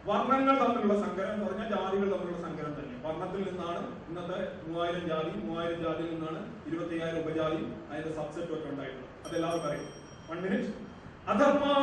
[0.07, 2.95] വർണങ്ങൾ തമ്മിലുള്ള സങ്കരം എന്ന് പറഞ്ഞാൽ ജാതികൾ തമ്മിലുള്ള സങ്കരം തന്നെ.
[3.05, 4.37] വർണത്തിൽ നിന്നാണ് ഇന്നത്തെ
[4.67, 9.09] മൂവായിരം ജാതി മൂവായിരം ജാതിയിൽ നിന്നാണ് ഇരുപത്തി അയ്യായിരം ഉപജാതി അതിന്റെ സബ്സെറ്റും ഒക്കെ ഉണ്ടായിട്ടുള്ളത്.
[9.27, 9.89] അതെല്ലാവർക്കും അറിയാം
[10.29, 10.69] വൺ മിനിറ്റ്
[11.31, 11.73] അധർമാ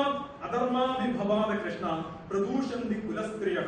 [0.47, 1.87] അധർമാവിഭവാദ കൃഷ്ണ
[2.31, 3.61] പ്രദൂഷന്തി കുലസ്ത്രീയ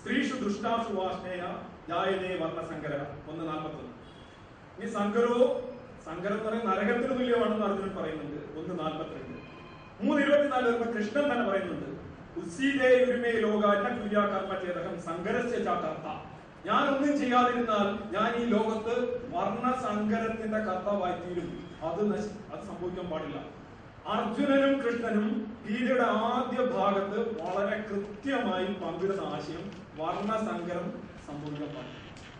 [0.00, 1.42] സ്ത്രീഷു ദുഷ്ടാഷു വാഷ്ണേയ
[1.88, 2.94] ജായനേ വർണസങ്കര
[3.30, 3.92] ഒന്ന് നാൽപ്പത്തൊന്ന്.
[4.78, 5.36] ഇനി സങ്കരോ
[6.06, 8.40] സങ്കരം എന്ന് പറയുന്നത് നരകത്തിന് തുല്യമാണെന്ന് അർജുനൻ പറയുന്നുണ്ട്.
[8.58, 9.38] ഒന്ന് നാൽപ്പത്തിരണ്ട്.
[10.04, 11.95] മൂന്ന് ഇരുപത്തിനാല് വരുമ്പോൾ കൃഷ്ണൻ തന്നെ പറയുന്നുണ്ട്.
[12.38, 15.70] ഉരുമേ ലോക അന്നക്രിയാ കർമ്മചേതകം സങ്കരസ്യ ച
[16.68, 18.94] ഞാൻ ഒന്നും ചെയ്യാതിരുന്നാൽ ഞാൻ ഈ ലോകത്ത്
[19.34, 21.50] വർണസങ്കരത്തിന്റെ കർത്താവായി തീരും
[21.88, 22.00] അത്
[22.52, 23.38] അത് സംഭവിക്കാൻ പാടില്ല.
[24.14, 25.28] അർജുനനും കൃഷ്ണനും
[25.66, 29.64] ഗീതയുടെ ആദ്യ ഭാഗത്ത് വളരെ കൃത്യമായി പങ്കിടുന്ന ആശയം
[30.00, 30.86] വർണസങ്കരം
[31.28, 31.94] സംഭവിക്കാൻ പാടില്ല.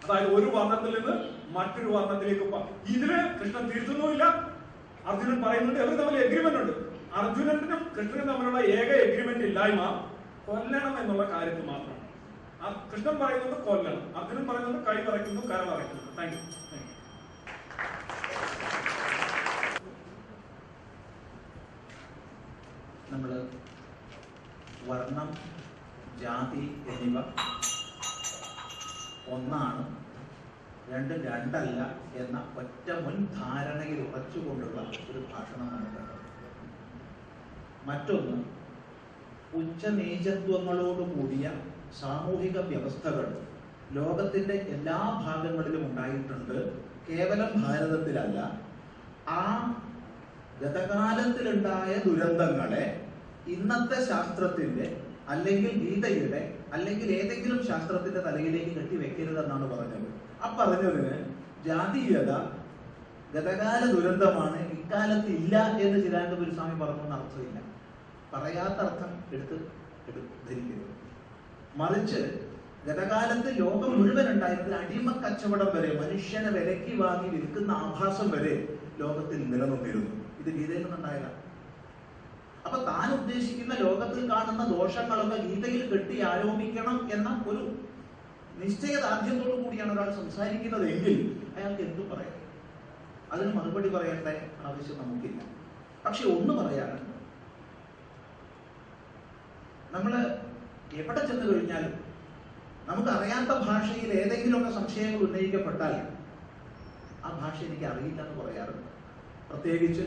[0.04, 1.14] അതായത് ഒരു വർണത്തിൽ നിന്ന്
[1.56, 2.44] മറ്റൊരു വർണത്തിലേക്ക്
[2.94, 4.24] ഇതിന് കൃഷ്ണൻ തിരുത്തുന്നുമില്ല
[5.10, 6.74] അർജുനൻ പറയുന്നുണ്ട് അവർ തമ്മിൽ എഗ്രിമെന്റ് ഉണ്ട്?
[7.16, 7.62] അർജുനനും
[7.96, 9.82] കൃഷ്ണനും തമ്മിലുള്ള ഏക എഗ്രിമെന്റ് ഇല്ലായ്മ
[10.46, 12.02] കൊല്ലണം എന്നുള്ള കാര്യത്തിൽ മാത്രമാണ്.
[12.90, 14.04] കൃഷ്ണൻ പറയുന്നത് കൊല്ലണം.
[14.18, 16.42] അർജുനൻ പറയുന്നത് കൈ പറയ്ക്കുന്നു കര പറയ്ക്കുന്നു താങ്ക് യു
[23.10, 23.30] നമ്മൾ
[24.88, 25.28] വർണം
[26.22, 27.18] ജാതി എന്നിവ
[29.34, 29.84] ഒന്നാണ്
[30.90, 31.80] രണ്ടും രണ്ടല്ല
[32.20, 36.15] എന്ന ഒറ്റ മുൻ ധാരണയിൽ ഉറച്ചുകൊണ്ടുള്ള ഒരു ഭാഷണമാണ് കേട്ടത്
[37.88, 38.36] മറ്റൊന്ന്
[39.60, 41.46] ഉച്ചനീചത്വങ്ങളോട് കൂടിയ
[42.00, 43.26] സാമൂഹിക വ്യവസ്ഥകൾ
[43.96, 46.56] ലോകത്തിന്റെ എല്ലാ ഭാഗങ്ങളിലും ഉണ്ടായിട്ടുണ്ട്.
[47.08, 48.38] കേവലം ഭാരതത്തിലല്ല
[49.38, 49.42] ആ
[50.60, 52.84] ഗതകാലത്തിലുണ്ടായ ദുരന്തങ്ങളെ
[53.54, 54.86] ഇന്നത്തെ ശാസ്ത്രത്തിന്റെ
[55.32, 56.42] അല്ലെങ്കിൽ ഗീതയുടെ
[56.74, 60.08] അല്ലെങ്കിൽ ഏതെങ്കിലും ശാസ്ത്രത്തിന്റെ തലയിലേക്ക് കെട്ടിവെക്കരുതെന്നാണ് പറഞ്ഞത്.
[60.42, 61.16] ആ പറഞ്ഞതിന്
[61.66, 62.32] ജാതീയത
[63.34, 67.58] ഗതകാല ദുരന്തമാണ് ഇക്കാലത്ത് ഇല്ല എന്ന് ചിദാനന്ദപുരസ്വാമി പറഞ്ഞു പറഞ്ഞെന്ന് അർത്ഥമില്ല.
[68.32, 69.56] പറയാത്ത അർത്ഥം എടുത്ത്
[70.48, 70.86] ധരിക്കുന്നു.
[71.76, 72.20] മറിച്ച്
[72.86, 78.54] ഗതകാലത്ത് ലോകം മുഴുവൻ ഉണ്ടായിരുന്ന അടിമ കച്ചവടം വരെ മനുഷ്യനെ വിലക്കി വാങ്ങി വിൽക്കുന്ന ആഭാസം വരെ
[78.98, 80.12] ലോകത്തിൽ നിലനിന്നിരുന്നു.
[80.40, 81.40] ഇത് ഗീതയിൽ നിന്നുണ്ടായതാണ്
[82.66, 87.62] അപ്പൊ താൻ ഉദ്ദേശിക്കുന്ന ലോകത്തിൽ കാണുന്ന ദോഷങ്ങളൊക്കെ ഗീതയിൽ കെട്ടി ആരോപിക്കണം എന്ന ഒരു
[88.62, 91.14] നിശ്ചയദാർഢ്യത്തോടു കൂടിയാണ് ഒരാൾ സംസാരിക്കുന്നത് എങ്കിൽ
[91.56, 92.34] അയാൾക്ക് എന്തു പറയാം?
[93.32, 94.28] അതിന് മറുപടി പറയേണ്ട
[94.66, 95.40] ആവശ്യം നമുക്കില്ല.
[96.04, 97.05] പക്ഷെ ഒന്ന് പറയാനുണ്ട്.
[99.96, 100.12] നമ്മൾ
[101.00, 101.92] എവിടെ ചെന്ന് കഴിഞ്ഞാലും
[102.88, 105.94] നമുക്ക് അറിയാത്ത ഭാഷയിൽ ഏതെങ്കിലുമൊക്കെ സംശയങ്ങൾ ഉന്നയിക്കപ്പെട്ടാൽ
[107.26, 108.90] ആ ഭാഷ എനിക്ക് അറിയില്ല എന്ന് പറയാറുണ്ട്.
[109.48, 110.04] പ്രത്യേകിച്ച്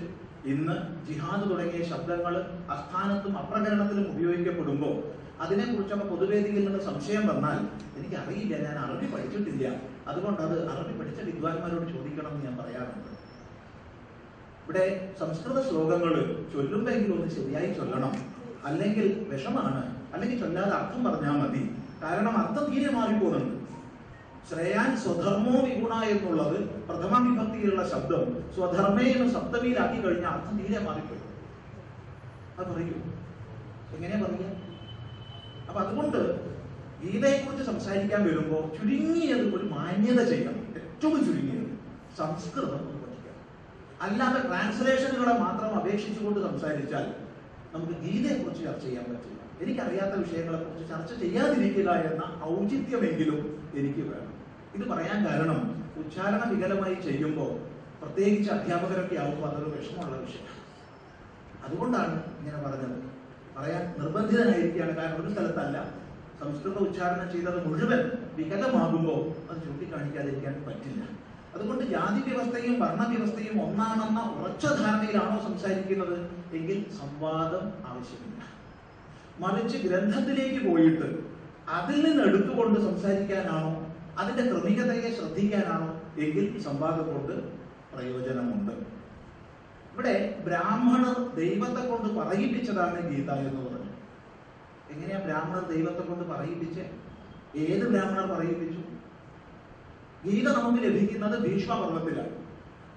[0.52, 0.76] ഇന്ന്
[1.08, 2.36] ജിഹാദ് തുടങ്ങിയ ശബ്ദങ്ങൾ
[2.76, 4.96] അസ്ഥാനത്തും അപ്രകരണത്തിലും ഉപയോഗിക്കപ്പെടുമ്പോൾ
[5.44, 7.60] അതിനെക്കുറിച്ചൊക്കെ പൊതുവേദിയിൽ നിന്ന് സംശയം വന്നാൽ
[7.98, 9.68] എനിക്ക് അറിയില്ല ഞാൻ അറബി പഠിച്ചിട്ടില്ല.
[10.12, 13.10] അതുകൊണ്ട് അത് അറബി പഠിച്ച വിദ്വാൻമാരോട് ചോദിക്കണം എന്ന് ഞാൻ പറയാറുണ്ട്.
[14.64, 14.86] ഇവിടെ
[15.22, 16.14] സംസ്കൃത ശ്ലോകങ്ങൾ
[16.54, 18.14] ചൊല്ലുമ്പോഴെങ്കിലും ഒന്ന് ശരിയായി ചൊല്ലണം.
[18.66, 20.00] അല്ലെങ്കിൽ വിഷമാണ്.
[20.14, 21.76] അല്ലെങ്കിൽ ചൊല്ലാതെ അർത്ഥം പറഞ്ഞാൽ മതി.
[22.04, 23.60] കാരണം അർത്ഥം തീരെ മാറിപ്പോകുന്നുണ്ട്.
[24.50, 28.54] ശ്രേയാൻ സ്വധർമ്മോ വിഗുണ എന്നുള്ളത് പ്രഥമ വിഭക്തിയിലുള്ള ശബ്ദം.
[28.56, 31.20] സ്വധർമ്മേ എന്ന് സപ്തമിയിലാക്കി കഴിഞ്ഞാൽ അർത്ഥം തീരെ മാറിപ്പോയി
[32.58, 32.94] അത് പറയൂ.
[33.96, 34.70] എങ്ങനെയാ പറയുക?
[35.68, 36.50] അപ്പൊ അതുകൊണ്ട്
[37.04, 40.56] ഗീതയെക്കുറിച്ച് സംസാരിക്കാൻ വരുമ്പോൾ ചുരുങ്ങിയത് ഒരു മാന്യത ചെയ്യണം.
[40.56, 41.70] ഏറ്റവും ചുരുങ്ങിയത്
[42.18, 43.42] സംസ്കൃതം പഠിക്കണം
[44.02, 47.29] അല്ലാതെ ട്രാൻസ്ലേഷനുകളെ മാത്രം അപേക്ഷിച്ചുകൊണ്ട് സംസാരിച്ചാൽ
[47.74, 49.40] നമുക്ക് ഗീതയെക്കുറിച്ച് ചർച്ച ചെയ്യാൻ പറ്റില്ല.
[49.62, 54.34] എനിക്കറിയാത്ത വിഷയങ്ങളെ കുറിച്ച് ചർച്ച ചെയ്യാതിരിക്കുക എന്ന ഔചിത്യമെങ്കിലും എനിക്ക് വേണം.
[54.76, 57.52] ഇത് പറയാൻ കാരണം ഉച്ചാരണ വികലമായി ചെയ്യുമ്പോൾ
[58.02, 60.60] പ്രത്യേകിച്ച് അധ്യാപകരൊക്കെ ആവുമ്പോൾ അതൊരു വിഷമമുള്ള വിഷയം
[61.64, 62.98] അതുകൊണ്ടാണ് ഇങ്ങനെ പറഞ്ഞത്.
[63.58, 64.96] പറയാൻ നിർബന്ധിതനായിരിക്കുകയാണ്.
[64.96, 66.00] കാരണം ഒരു സ്ഥലത്തല്ല.
[66.40, 71.19] സംസ്കൃത ഉച്ചാരണം ചെയ്തത് മുഴുവൻ വികലമാകുമ്പോൾ അത് ചൂണ്ടിക്കാണിക്കാതിരിക്കാൻ പറ്റില്ല.
[71.56, 76.18] അതുകൊണ്ട് ജാതി വ്യവസ്ഥയും വർണവ്യവസ്ഥയും ഒന്നാണെന്ന ഉറച്ച ധാരണയിലാണോ സംസാരിക്കുന്നത്?
[76.54, 78.42] എങ്കിൽ സംവാദം ആവശ്യമില്ല.
[79.40, 81.08] മറിച്ച് ഗ്രന്ഥത്തിലേക്ക് പോയിട്ട്
[81.70, 83.74] അതിൽ നിന്ന് എടുത്തുകൊണ്ട് സംസാരിക്കാനാണോ
[84.18, 85.90] അതിന്റെ ക്രമികതയെ ശ്രദ്ധിക്കാനാണോ
[86.22, 87.36] എങ്കിൽ സംവാദം കൊണ്ട്
[87.94, 88.72] പ്രയോജനമുണ്ട്.
[89.94, 93.94] ഇവിടെ ബ്രാഹ്മണർ ദൈവത്തെ കൊണ്ട് പറയിപ്പിച്ചതാണ് ഗീത എന്ന് പറഞ്ഞു
[94.92, 96.82] എങ്ങനെയാ ബ്രാഹ്മണർ ദൈവത്തെ കൊണ്ട് പറയിപ്പിച്ച്?
[97.56, 98.82] ഏത് ബ്രാഹ്മണർ പറയിപ്പിച്ചു?
[100.26, 102.36] ഗീത നമുക്ക് ലഭിക്കുന്നത് ഭീഷ്മപർവത്തിലാണ്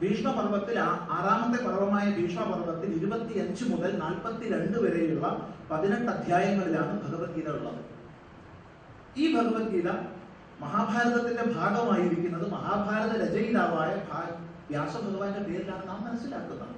[0.00, 0.76] ഭീഷ്മപർവത്തിൽ
[1.16, 5.26] ആറാമത്തെ പർവമായ ഭീഷ്മപർവത്തിൽ ഇരുപത്തിയഞ്ച് മുതൽ നാൽപ്പത്തിരണ്ട് വരെയുള്ള
[5.70, 7.82] പതിനെട്ട് അധ്യായങ്ങളിലാണ് ഭഗവത്ഗീത ഉള്ളത്.
[9.16, 9.88] ഈ ഭഗവത്ഗീത
[10.64, 13.92] മഹാഭാരതത്തിന്റെ ഭാഗമായിരിക്കുന്നത് മഹാഭാരത രചയിതാവായ
[14.70, 16.74] വ്യാസഭഗവാന്റെ പേരിലാണ് നാം മനസ്സിലാക്കുന്നത്.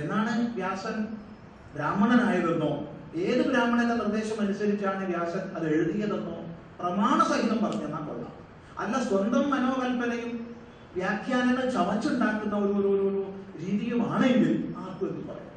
[0.00, 0.96] എന്നാണ് വ്യാസൻ
[1.74, 2.72] ബ്രാഹ്മണനായതെന്നോ
[3.26, 6.36] ഏത് ബ്രാഹ്മണന്റെ നിർദ്ദേശം അനുസരിച്ചാണ് വ്യാസൻ അത് എഴുതിയതെന്നോ
[6.78, 7.86] പ്രമാണസഹിതം പറഞ്ഞ
[8.78, 10.56] അല്ല സ്വന്തം മനോകൽപ്പനയും
[10.94, 13.28] വ്യാഖ്യാനങ്ങൾ ചവച്ചുണ്ടാക്കുന്ന ഒരു ഒരു ഒരു-
[13.60, 15.48] രീതിയുമാണെങ്കിൽ ആർക്കും എന്ന് പറയാം?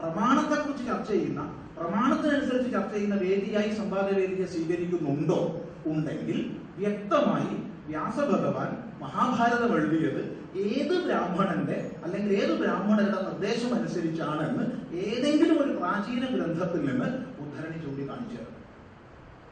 [0.00, 1.40] പ്രമാണത്തെക്കുറിച്ച് ചർച്ച ചെയ്യുന്ന
[1.80, 7.56] പ്രമാണത്തിനനുസരിച്ച് ചർച്ച ചെയ്യുന്ന വേദിയായി സംവാദവേദിയെ സ്വീകരിക്കുന്നുണ്ടോ ഉണ്ടെങ്കിൽ വ്യക്തമായി
[7.86, 10.22] വ്യാസഭഗവാൻ മഹാഭാരതം എഴുതിയത്
[10.56, 17.08] ഏത് ബ്രാഹ്മണന്റെ അല്ലെങ്കിൽ ഏത് ബ്രാഹ്മണരുടെ നിർദ്ദേശം അനുസരിച്ചാണെന്ന് ഏതെങ്കിലും ഒരു പ്രാചീന ഗ്രന്ഥത്തിൽ നിന്ന്
[17.40, 18.46] ഉദ്ധരണി ചൂണ്ടിക്കാണിച്ചത്.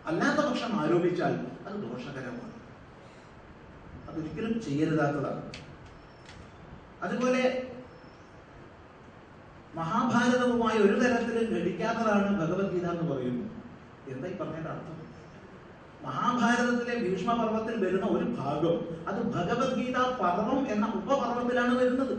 [0.07, 1.33] അല്ലാത്ത പക്ഷം ആരോപിച്ചാൽ
[1.67, 2.48] അത് ദോഷകരമാണ്.
[4.09, 5.43] അതൊരിക്കലും ചെയ്യരുതാത്തതാണ്.
[7.03, 7.43] അതുപോലെ
[9.75, 13.45] മഹാഭാരതവുമായി ഒരു തരത്തിലും ഘടിക്കാത്തതാണ് ഭഗവത്ഗീത എന്ന് പറയുന്നു.
[14.09, 14.97] എന്താ ഈ പറഞ്ഞതിന്റെ അർത്ഥം?
[16.07, 18.77] മഹാഭാരതത്തിലെ ഭീഷ്മപർവത്തിൽ വരുന്ന ഒരു ഭാഗം
[19.09, 22.15] അത് ഭഗവത്ഗീത പർവം എന്ന ഉപപർവത്തിലാണ് വരുന്നത്.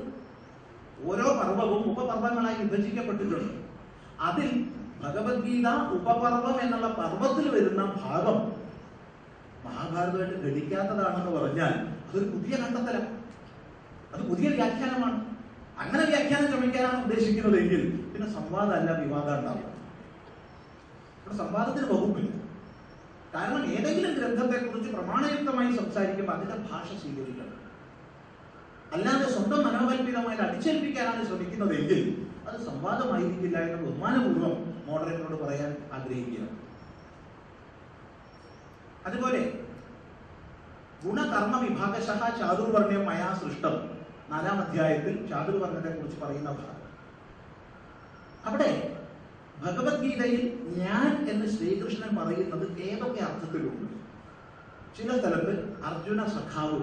[1.04, 3.54] ഓരോ പർവവും ഉപപർവങ്ങളായി വിഭജിക്കപ്പെട്ടിട്ടുണ്ട്.
[4.20, 4.50] അതിൽ
[5.04, 8.69] ഭഗവത്ഗീത ഉപപർവം എന്നുള്ള പർവത്തിൽ വരുന്ന ഭാഗം
[9.66, 11.74] മഹാഭാരതമായിട്ട് ഗണിക്കാത്തതാണെന്ന് പറഞ്ഞാൽ
[12.10, 13.20] അതൊരു പുതിയ കണ്ടെത്തലാണ്
[14.14, 15.18] അത് പുതിയ വ്യാഖ്യാനമാണ്.
[15.78, 17.82] അങ്ങനെ വ്യാഖ്യാനം ശ്രമിക്കാനാണ് ഉദ്ദേശിക്കുന്നതെങ്കിൽ
[18.14, 19.68] പിന്നെ സംവാദമല്ല വിവാദം ഉണ്ടാവുക.
[21.22, 22.32] ഇവിടെ സംവാദത്തിന് വകുപ്പില്ല.
[23.36, 27.56] കാരണം ഏതെങ്കിലും ഗ്രന്ഥത്തെക്കുറിച്ച് പ്രമാണയുക്തമായി സംസാരിക്കുമ്പോൾ അതിന്റെ ഭാഷ സ്വീകരിക്കണം.
[28.94, 32.02] അല്ലാതെ സ്വന്തം മനോകൽപിതമായി അടിച്ചേൽപ്പിക്കാനാണ് ശ്രമിക്കുന്നതെങ്കിൽ
[32.48, 34.56] അത് സംവാദമായിരിക്കില്ല എന്ന് ബഹുമാനപൂർവം
[34.88, 36.59] മോഡറേറ്ററോട് പറയാൻ ആഗ്രഹിക്കുകയാണ്.
[39.10, 39.66] അതുപോലെ
[41.06, 43.76] ഗുണകർമ്മ വിഭാഗശഃ ചാതുർവർണയം മയാ സൃഷ്ടം.
[44.30, 46.80] നാലാം അധ്യായത്തിൽ ചാതുർവർണത്തെ കുറിച്ച് പറയുന്ന ഭാഗം.
[48.46, 48.96] അവിടെ
[49.66, 50.44] ഭഗവത്ഗീതയിൽ
[50.78, 53.94] ഞാൻ എന്ന് ശ്രീകൃഷ്ണൻ പറയുന്നത് ഏതൊക്കെ അർത്ഥത്തിലുണ്ട്?
[54.98, 56.80] ചില സ്ഥലത്ത് അർജുന സഖാവ്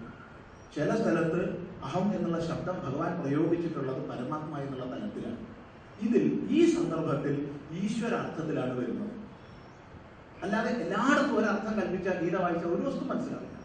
[0.76, 1.40] ചില സ്ഥലത്ത്
[1.84, 5.45] അഹം എന്നുള്ള ശബ്ദം ഭഗവാൻ പ്രയോഗിച്ചിട്ടുള്ളത് പരമാത്മ എന്നുള്ള തലത്തിലാണ്.
[6.04, 7.34] ഇതിൽ ഈ സന്ദർഭത്തിൽ
[7.82, 9.12] ഈശ്വര അർത്ഥത്തിലാണ് വരുന്നത്.
[10.42, 13.56] അല്ലാതെ എല്ലായിടത്തും ഒരർത്ഥം കൽപ്പിച്ച ഗീത വായിച്ച ഒരു വസ്തു മനസ്സിലാവില്ല.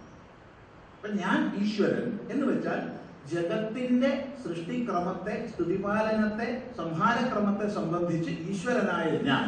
[0.96, 2.82] അപ്പൊ ഞാൻ ഈശ്വരൻ എന്ന് വെച്ചാൽ
[3.32, 4.12] ജഗത്തിന്റെ
[4.44, 9.48] സൃഷ്ടിക്രമത്തെ സ്തുതിപാലനത്തെ സംഹാരക്രമത്തെ സംബന്ധിച്ച് ഈശ്വരനായ ഞാൻ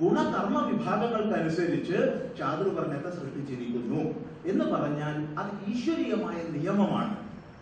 [0.00, 1.98] ഗുണകർമ്മ വിഭാഗങ്ങൾക്കനുസരിച്ച്
[2.38, 4.02] ചാതുർവർണത്തെ സൃഷ്ടിച്ചിരിക്കുന്നു
[4.46, 7.14] എന്ന് പറഞ്ഞാൽ അത് ഈശ്വരീയമായ നിയമമാണ്.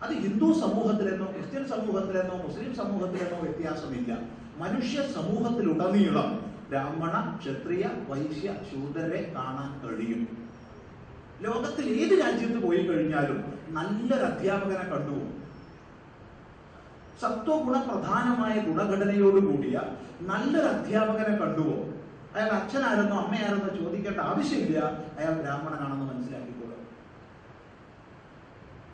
[0.02, 4.12] അത് ഹിന്ദു സമൂഹത്തിലെന്നോ ക്രിസ്ത്യൻ സമൂഹത്തിലെന്നോ മുസ്ലിം സമൂഹത്തിലെന്നോ വ്യത്യാസമില്ല.
[4.62, 6.28] മനുഷ്യ സമൂഹത്തിലുടനീളം
[6.70, 10.22] ബ്രാഹ്മണ ക്ഷത്രിയ വൈശ്യ ശൂദ്രരെ കാണാൻ കഴിയും.
[11.42, 13.38] ലോകത്തിൽ ഏത് രാജ്യത്ത് പോയി കഴിഞ്ഞാലും
[13.68, 15.30] നല്ലൊരു അധ്യാപകനെ കണ്ടുപോകും
[17.22, 19.76] സത്വഗുണ പ്രധാനമായ ഗുണഘടനയോടുകൂടിയ
[20.20, 21.76] നല്ലൊരു അധ്യാപകനെ കണ്ടുവോ
[22.34, 24.78] അയാൾ അച്ഛനായിരുന്നോ അമ്മയായിരുന്നോ ചോദിക്കേണ്ട ആവശ്യമില്ല.
[25.18, 26.80] അയാൾ ബ്രാഹ്മണനാണെന്ന് മനസ്സിലാക്കിക്കോളും.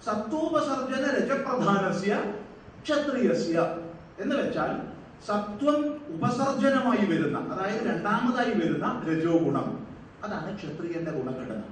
[0.07, 2.13] സത്വോപസർജന രജപ്രധാനസ്യ
[2.85, 3.59] ക്ഷത്രിയസ്യ
[4.21, 4.71] എന്ന് വെച്ചാൽ
[5.27, 9.87] സത്വം ഉപസർജനമായി വരുന്ന അതായത് രണ്ടാമതായി വരുന്ന രജോ ഗുണം.
[10.25, 11.63] അതാണ് ക്ഷത്രിയന്റെ ഗുണഘടന.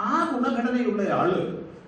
[0.00, 1.30] ആ ഗുണഘടനയുള്ള ഗുണഘടനയുള്ളയാൾ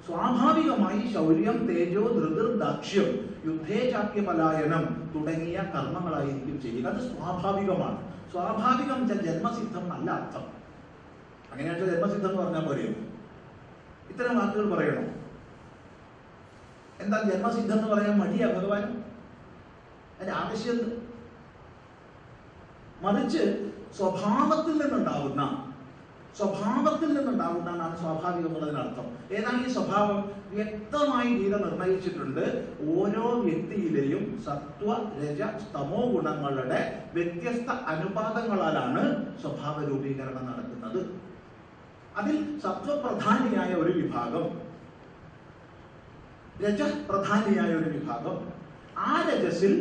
[0.07, 3.09] സ്വാഭാവികമായി ശൗര്യം തേജോ ധൃതിർ ദാക്ഷ്യം
[3.47, 6.87] യുദ്ധേചാക്യ പലായനം തുടങ്ങിയ കർമ്മങ്ങളായിരിക്കും ചെയ്യുക.
[6.89, 7.99] അത് സ്വാഭാവികമാണ്.
[8.33, 10.45] സ്വാഭാവികം ജന്മസിദ്ധം അല്ല അർത്ഥം.
[11.53, 12.93] അങ്ങനെയാണ് ജന്മസിദ്ധം എന്ന് പറഞ്ഞാൽ പോരെയോ
[14.11, 15.03] ഇത്തരം വാക്കുകൾ പറയണോ?
[17.01, 19.05] എന്താ ജന്മസിദ്ധം എന്ന് പറയാൻ മടിയാ ഭഗവാൻ
[20.21, 20.79] അതിന്റെ ആവശ്യം?
[23.03, 23.43] മറിച്ച്
[23.99, 25.43] സ്വഭാവത്തിൽ നിന്നുണ്ടാവുന്ന
[26.39, 29.07] സ്വഭാവത്തിൽ നിന്നുണ്ടാവുന്ന എന്നാണ് സ്വാഭാവികം എന്നുള്ളതിനർത്ഥം
[29.37, 30.19] ഏതാണ് ഈ സ്വഭാവം?
[30.51, 32.45] വ്യക്തമായി ഗീത നിർണയിച്ചിട്ടുണ്ട്.
[32.95, 34.89] ഓരോ വ്യക്തിയിലെയും സത്വ
[35.23, 39.03] രജ സ്തമോ ഗുണങ്ങളുടെ വ്യത്യസ്ത അനുപാതങ്ങളാലാണ്
[39.43, 41.01] സ്വഭാവ രൂപീകരണം നടക്കുന്നത്.
[42.17, 44.47] അതിൽ സത്വപ്രധാനിയായ ഒരു വിഭാഗം
[46.65, 48.39] രജ പ്രധാനിയായ ഒരു വിഭാഗം
[48.99, 49.75] ആ രജസിൽ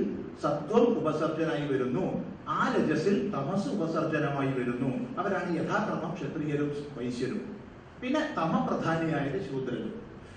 [0.43, 2.05] സത്വം ഉപസർജനായി വരുന്നു.
[2.49, 5.19] ആ രജസിൽ തമസ് ഉപസർജനമായി വരുന്നു.
[5.19, 7.41] അവരാണ് യഥാക്രമം ക്ഷത്രിയരും വൈശ്യരും.
[8.01, 9.93] പിന്നെ തമപ്രധാനിയായത് ശൂദ്രരും.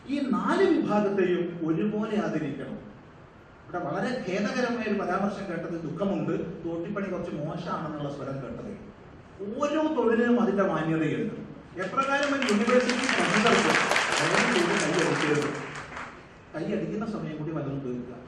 [0.09, 2.79] ഈ നാല് വിഭാഗത്തെയും ഒരുപോലെ ആദരിക്കണം.
[3.65, 6.35] ഇവിടെ വളരെ ഖേദകരമായ ഒരു പരാമർശം കേട്ടത് ദുഃഖമുണ്ട്.
[6.65, 8.73] തോട്ടിപ്പണി കുറച്ച് മോശമാണെന്നുള്ള സ്വരം കേട്ടത്.
[9.61, 11.35] ഓരോ തൊഴിലിനും അതിന്റെ മാന്യതയുണ്ട്.
[11.85, 13.51] എപ്രകാരം ഒരു യൂണിവേഴ്സിറ്റി ചെയ്ത്
[14.81, 15.49] കൈയടിക്കരുത്
[16.55, 18.22] കൈയടിക്കുന്ന സമയം കൂടി വല്ലതും തീർക്കുക.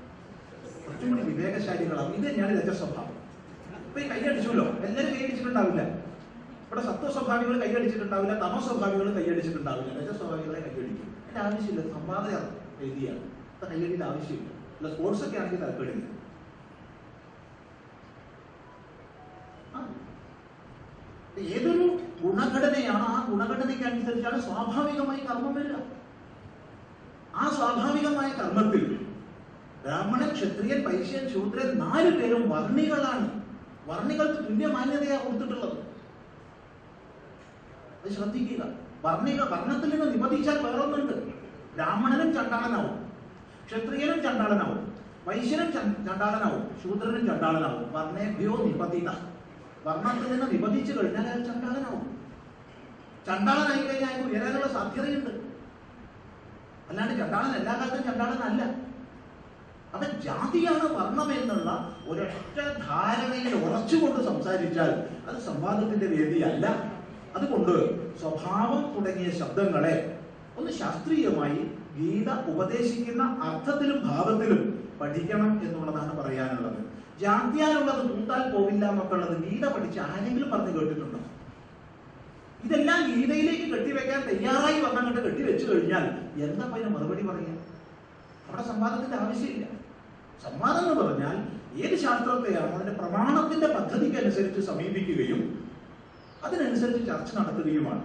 [0.87, 2.15] കുറച്ചും വിവേകശാലികളാണ്.
[2.15, 3.25] ഇത് തന്നെയാണ് രജസ്വഭാവം
[3.87, 5.83] ഇപ്പൊ ഈ കൈയടിച്ചല്ലോ എല്ലാവരും കൈയടിച്ചിട്ടുണ്ടാവില്ല.
[6.67, 9.99] ഇവിടെ സത്വസ്വഭാവികൾ കൈയടിച്ചിട്ടുണ്ടാവില്ല തമസ്വഭാവികൾ കൈയടിച്ചിട്ടുണ്ടാവില്ല.
[10.01, 11.15] രജസ്വഭാവികളെ കൈയടിക്കും.
[11.23, 11.93] അതിന്റെ ആവശ്യമില്ല.
[11.93, 12.29] സംവാദ
[12.83, 13.19] രീതിയാണ്.
[13.53, 14.51] അപ്പൊ കൈയടിയുടെ ആവശ്യമില്ല.
[14.79, 15.65] അല്ല സ്പോർട്സ് ഒക്കെ ആണെങ്കിൽ
[19.75, 19.89] ആ.
[21.39, 25.77] ഏതൊരു ഗുണഘടനയാണ് ആ ഗുണഘടനയ്ക്ക് അനുസരിച്ചാണ് സ്വാഭാവികമായി കർമ്മം വരിക.
[27.35, 29.04] ആ സ്വാഭാവികമായ കർമ്മത്തിൽ
[29.85, 33.27] ബ്രാഹ്മണൻ ക്ഷത്രിയൻ വൈശ്യൻ ശൂദ്രൻ നാല് പേരും വർണികളാണ്.
[33.87, 35.79] വർണികൾക്ക് തുല്യ മാന്യതയാണ് കൊടുത്തിട്ടുള്ളത്.
[38.03, 38.63] അത് ശ്രദ്ധിക്കുക.
[39.05, 41.13] വർണിക വർണത്തിൽ നിന്ന് നിബന്ധിച്ചാൽ വേറൊന്നുണ്ട്.
[41.75, 43.13] ബ്രാഹ്മണനും ചണ്ടാളനാവും
[43.67, 44.95] ക്ഷത്രിയനും ചണ്ടാളനാവും
[45.27, 49.11] വൈശ്യനും ചണ്ടാളനാവും ശൂദ്രനും ചണ്ടാളനാവും വർണേഭ്യോ നിബന്ധിത.
[49.85, 52.05] വർണത്തിൽ നിന്ന് നിബന്ധിച്ചു കഴിഞ്ഞാൽ അയാൾ ചണ്ടാളനാവും
[53.27, 55.31] ചണ്ടാളനായി കഴിഞ്ഞാൽ അയാൾക്ക് ഉയരാനുള്ള സാധ്യതയുണ്ട്.
[56.89, 58.84] അല്ലാണ്ട് ചണ്ടാളൻ എല്ലാ കാലത്തും ചണ്ടാളനല്ല
[59.95, 61.71] അപ്പൊ ജാതിയാണ് വർണം എന്നുള്ള
[62.09, 64.91] ഒരൊറ്റ ധാരണയിൽ ഉറച്ചുകൊണ്ട് സംസാരിച്ചാൽ
[65.29, 66.67] അത് സംവാദത്തിന്റെ വേദിയല്ല.
[67.37, 67.75] അതുകൊണ്ട്
[68.21, 69.95] സ്വഭാവം തുടങ്ങിയ ശബ്ദങ്ങളെ
[70.59, 71.61] ഒന്ന് ശാസ്ത്രീയമായി
[71.99, 74.61] ഗീത ഉപദേശിക്കുന്ന അർത്ഥത്തിലും ഭാവത്തിലും
[75.01, 76.81] പഠിക്കണം എന്നുള്ളതാണ് പറയാനുള്ളത്.
[77.23, 81.21] ജാത്യാനുള്ളത് കൂട്ടാൽ പോവില്ല എന്നൊക്കെയുള്ളത് ഗീത പഠിച്ച് ആരെങ്കിലും പറഞ്ഞു കേട്ടിട്ടുണ്ടോ?
[82.65, 86.05] ഇതെല്ലാം ഗീതയിലേക്ക് കെട്ടിവെക്കാൻ തയ്യാറായി വന്നങ്ങോട്ട് കെട്ടിവെച്ചു കഴിഞ്ഞാൽ
[86.47, 87.55] എന്താ അതിന് മറുപടി പറയാ
[88.49, 89.67] അവിടെ സംവാദത്തിന്റെ ആവശ്യമില്ല.
[90.43, 91.37] സംവാദം എന്ന് പറഞ്ഞാൽ
[91.83, 95.69] ഏത് ശാസ്ത്രത്തെയാണോ അതിന്റെ പ്രമാണത്തിന്റെ പദ്ധതിക്ക് അനുസരിച്ച് സമീപിക്കുകയും
[96.45, 98.03] അതിനനുസരിച്ച് ചർച്ച നടത്തുകയുമാണ്.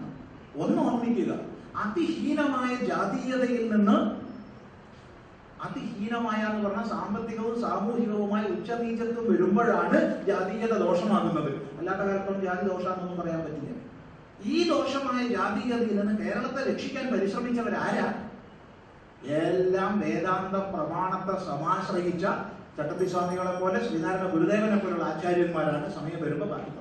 [0.56, 1.34] ഒന്ന് ഓർമ്മിക്കുക
[1.76, 4.20] അതിഹീനമായ ജാതീയതയിൽ നിന്ന്
[5.64, 11.78] അതിഹീനമായ എന്ന് പറഞ്ഞാൽ സാമ്പത്തികവും സാമൂഹികവുമായ ഉച്ചനീചത്വം വരുമ്പോഴാണ് ജാതീയത ദോഷമാകുന്നത്.
[11.78, 13.70] അല്ലാത്ത കാലത്തോളം ജാതി ദോഷമാണെന്നൊന്നും പറയാൻ പറ്റില്ല.
[14.46, 18.29] ഈ ദോഷമായ ജാതീയതയിൽ നിന്ന് കേരളത്തെ രക്ഷിക്കാൻ പരിശ്രമിച്ചവരാരാ?
[19.28, 22.26] എല്ലാം വേദാന്ത പ്രമാണത്തെ സമാശ്രയിച്ച
[22.78, 26.72] ചട്ടമ്പി സ്വാമികളെ പോലെ ശ്രീനാരായണ ഗുരുദേവനെ പോലുള്ള ആചാര്യന്മാരാണ് സമയം വരുമ്പോൾ ബാക്കി